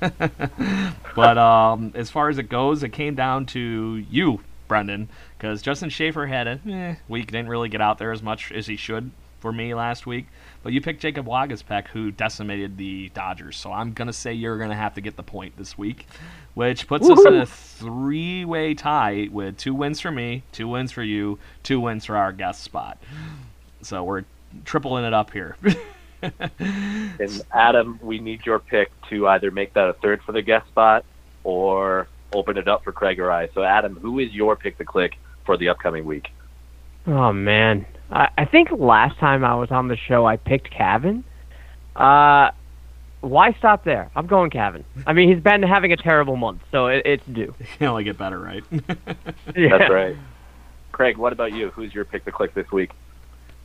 [1.16, 5.90] but um, as far as it goes, it came down to you, Brendan, because Justin
[5.90, 9.10] Shafer had a eh, week, didn't really get out there as much as he should
[9.40, 10.26] for me last week.
[10.62, 13.56] But you picked Jacob Waguespack, who decimated the Dodgers.
[13.56, 16.06] So I'm going to say you're going to have to get the point this week,
[16.54, 21.02] which puts us in a three-way tie with two wins for me, two wins for
[21.02, 22.98] you, two wins for our guest spot.
[23.80, 24.24] So we're
[24.64, 25.56] tripling it up here.
[26.22, 30.66] And Adam, we need your pick to either make that a third for the guest
[30.68, 31.04] spot
[31.44, 33.48] or open it up for Craig or I.
[33.48, 36.30] So, Adam, who is your pick to click for the upcoming week?
[37.06, 41.24] Oh man, I, I think last time I was on the show I picked Cavan.
[41.94, 42.50] Uh,
[43.20, 44.10] why stop there?
[44.16, 44.84] I'm going Cavan.
[45.06, 47.54] I mean, he's been having a terrible month, so it, it's due.
[47.58, 48.64] you can only get better, right?
[49.56, 49.78] Yeah.
[49.78, 50.16] That's right.
[50.92, 51.70] Craig, what about you?
[51.70, 52.92] Who's your pick to click this week?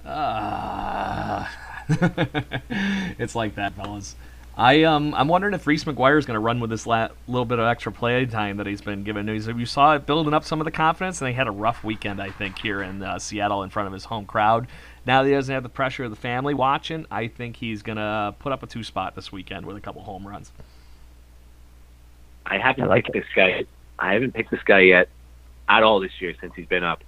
[0.04, 1.46] Uh,
[3.20, 4.16] it's like that, fellas.
[4.58, 7.46] I um I'm wondering if Reese McGuire is going to run with this la- little
[7.46, 9.28] bit of extra play time that he's been given.
[9.28, 11.84] He's, you saw it building up some of the confidence, and he had a rough
[11.84, 14.68] weekend, I think, here in uh, Seattle in front of his home crowd.
[15.06, 17.98] Now that he doesn't have the pressure of the family watching, I think he's going
[17.98, 20.52] to put up a two spot this weekend with a couple home runs.
[22.46, 23.66] I haven't I like picked this guy.
[24.00, 25.10] I haven't picked this guy yet
[25.68, 27.04] at all this year since he's been up.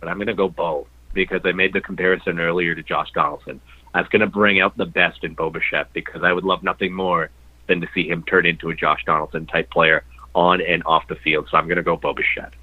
[0.00, 3.60] But I'm going to go Bo because I made the comparison earlier to Josh Donaldson.
[3.94, 6.92] I was going to bring out the best in Bo because I would love nothing
[6.92, 7.30] more
[7.66, 11.14] than to see him turn into a Josh Donaldson type player on and off the
[11.16, 11.48] field.
[11.50, 12.14] So I'm going to go Bo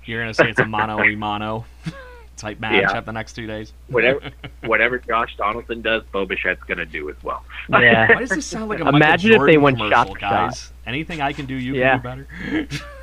[0.05, 1.65] You're going to say it's a mono e mono
[2.37, 3.01] type match Yeah.
[3.01, 3.73] the next two days.
[3.89, 4.31] Whatever,
[4.63, 7.43] whatever Josh Donaldson does, Bo going to do as well.
[7.69, 8.07] Yeah.
[8.13, 10.71] Why does this sound like a Imagine Michael if they went commercial, shot for guys?
[10.87, 11.99] Anything I can do, you Yeah.
[11.99, 12.67] can do better.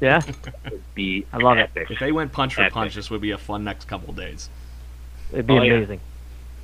[0.00, 0.20] Yeah.
[0.94, 1.70] Be I love it.
[1.74, 2.74] If they went punch for Epic.
[2.74, 4.50] punch, this would be a fun next couple days.
[5.32, 5.86] It'd be Oh, yeah.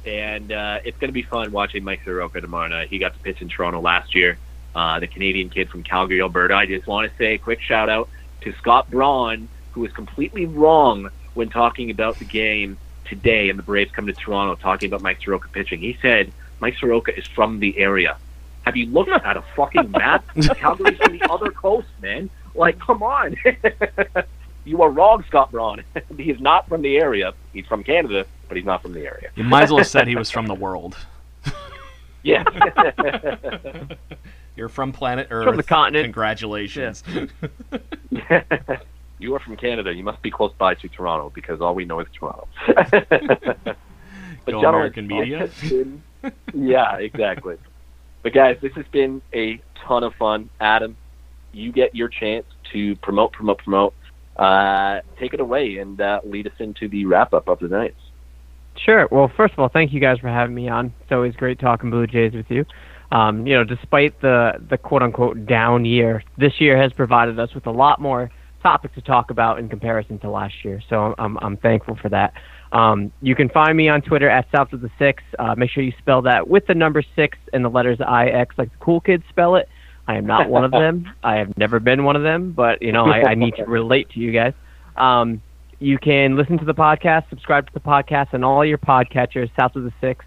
[0.07, 2.89] And uh, it's going to be fun watching Mike Soroka tomorrow night.
[2.89, 4.39] He got to pitch in Toronto last year.
[4.75, 6.55] Uh, the Canadian kid from Calgary, Alberta.
[6.55, 8.09] I just want to say a quick shout out
[8.43, 13.63] to Scott Braun, who was completely wrong when talking about the game today and the
[13.63, 15.81] Braves come to Toronto talking about Mike Soroka pitching.
[15.81, 18.17] He said Mike Soroka is from the area.
[18.63, 20.25] Have you looked at a fucking map?
[20.57, 22.31] Calgary's on the other coast, man.
[22.55, 23.37] Like, come on.
[24.65, 25.85] you are wrong, Scott Braun.
[26.17, 27.35] he is not from the area.
[27.53, 29.31] He's from Canada, but he's not from the area.
[29.35, 30.97] You might as well have said he was from the world.
[32.23, 32.45] Yeah.
[34.57, 35.45] You're from planet Earth.
[35.47, 36.05] From the continent.
[36.05, 37.03] Congratulations.
[39.19, 39.93] you are from Canada.
[39.93, 42.47] You must be close by to Toronto because all we know is Toronto.
[42.65, 43.77] but
[44.47, 45.51] Go American media.
[45.61, 46.01] been-
[46.55, 47.57] yeah, exactly.
[48.23, 50.49] But guys, this has been a ton of fun.
[50.61, 50.97] Adam,
[51.53, 53.95] you get your chance to promote, promote, promote.
[54.37, 57.97] Uh, take it away and uh, lead us into the wrap up of the night.
[58.77, 59.09] Sure.
[59.11, 60.93] Well, first of all, thank you guys for having me on.
[61.03, 62.65] It's always great talking Blue Jays with you.
[63.13, 67.55] Um, you know, despite the the quote unquote down year, this year has provided us
[67.55, 68.31] with a lot more
[68.63, 70.83] topics to talk about in comparison to last year.
[70.89, 72.33] So I'm I'm, thankful for that.
[72.73, 75.23] Um, you can find me on Twitter at South of the Six.
[75.39, 78.57] Uh, make sure you spell that with the number six and the letters I X
[78.59, 79.69] like the cool kids spell it.
[80.09, 81.09] I am not one of them.
[81.23, 84.11] I have never been one of them, but you know, I, I need to relate
[84.11, 84.55] to you guys.
[84.97, 85.41] Um,
[85.79, 89.77] you can listen to the podcast, subscribe to the podcast, and all your podcatchers, South
[89.77, 90.25] of the Six.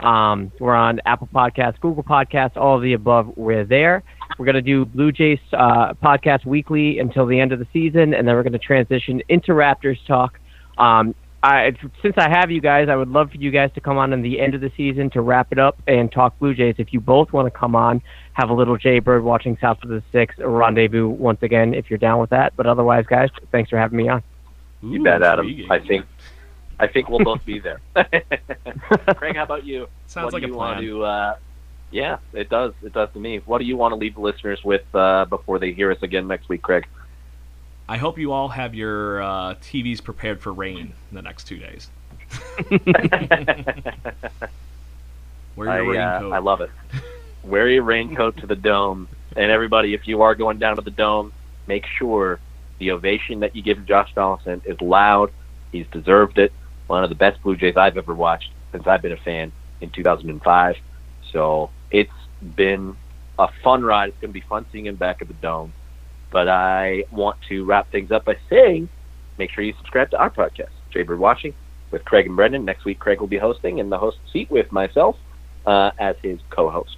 [0.00, 3.32] Um, we're on Apple Podcasts, Google Podcasts, all of the above.
[3.36, 4.02] We're there.
[4.38, 8.12] We're going to do Blue Jays uh, podcast weekly until the end of the season,
[8.12, 10.38] and then we're going to transition into Raptors talk.
[10.76, 11.72] Um, I,
[12.02, 14.20] since I have you guys, I would love for you guys to come on in
[14.20, 16.74] the end of the season to wrap it up and talk Blue Jays.
[16.78, 19.88] If you both want to come on, have a little Jay Bird watching South of
[19.88, 22.54] the Six rendezvous once again, if you're down with that.
[22.56, 24.22] But otherwise, guys, thanks for having me on.
[24.82, 25.46] You bet, Adam.
[25.46, 25.70] intriguing.
[25.70, 26.06] I think
[26.78, 27.80] I think we'll both be there.
[29.16, 29.88] Craig, how about you?
[30.06, 30.88] Sounds what like do a you want plan.
[30.88, 31.04] to?
[31.04, 31.36] Uh,
[31.90, 32.74] yeah, it does.
[32.82, 33.38] It does to me.
[33.38, 36.26] What do you want to leave the listeners with uh, before they hear us again
[36.26, 36.86] next week, Craig?
[37.88, 41.58] I hope you all have your uh, TVs prepared for rain in the next two
[41.58, 41.88] days.
[45.56, 46.32] Wear your I, uh, raincoat.
[46.32, 46.70] I love it.
[47.44, 50.90] Wear your raincoat to the dome, and everybody, if you are going down to the
[50.90, 51.32] dome,
[51.68, 52.40] make sure
[52.78, 55.30] the ovation that you give Josh Donaldson is loud.
[55.72, 56.52] He's deserved it.
[56.86, 59.90] One of the best Blue Jays I've ever watched since I've been a fan in
[59.90, 60.76] 2005.
[61.32, 62.10] So it's
[62.54, 62.96] been
[63.38, 64.10] a fun ride.
[64.10, 65.72] It's going to be fun seeing him back at the dome.
[66.30, 68.88] But I want to wrap things up by saying,
[69.38, 71.54] make sure you subscribe to our podcast, Jaybird Watching,
[71.90, 72.64] with Craig and Brendan.
[72.64, 75.16] Next week, Craig will be hosting in the host seat with myself
[75.64, 76.96] uh, as his co-host.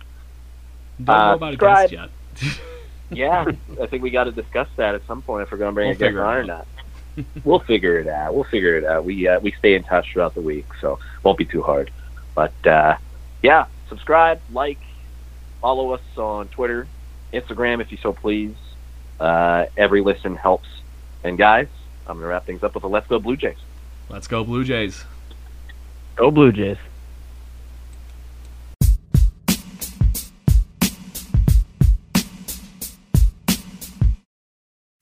[1.03, 1.93] Don't uh, know about subscribe.
[1.93, 2.61] a guest yet.
[3.11, 3.45] Yeah,
[3.81, 5.89] I think we got to discuss that at some point if we're going to bring
[5.89, 6.67] We'll a guest it on or not.
[7.45, 8.35] we'll figure it out.
[8.35, 9.05] We'll figure it out.
[9.05, 11.91] We uh, we stay in touch throughout the week, so it won't be too hard.
[12.35, 12.97] But uh,
[13.43, 14.79] yeah, subscribe, like,
[15.61, 16.87] follow us on Twitter,
[17.33, 18.55] Instagram, if you so please.
[19.19, 20.69] Uh, every listen helps.
[21.25, 21.67] And guys,
[22.07, 23.59] I'm going to wrap things up with a Let's Go Blue Jays.
[24.09, 25.05] Let's go Blue Jays.
[26.15, 26.79] Go Blue Jays.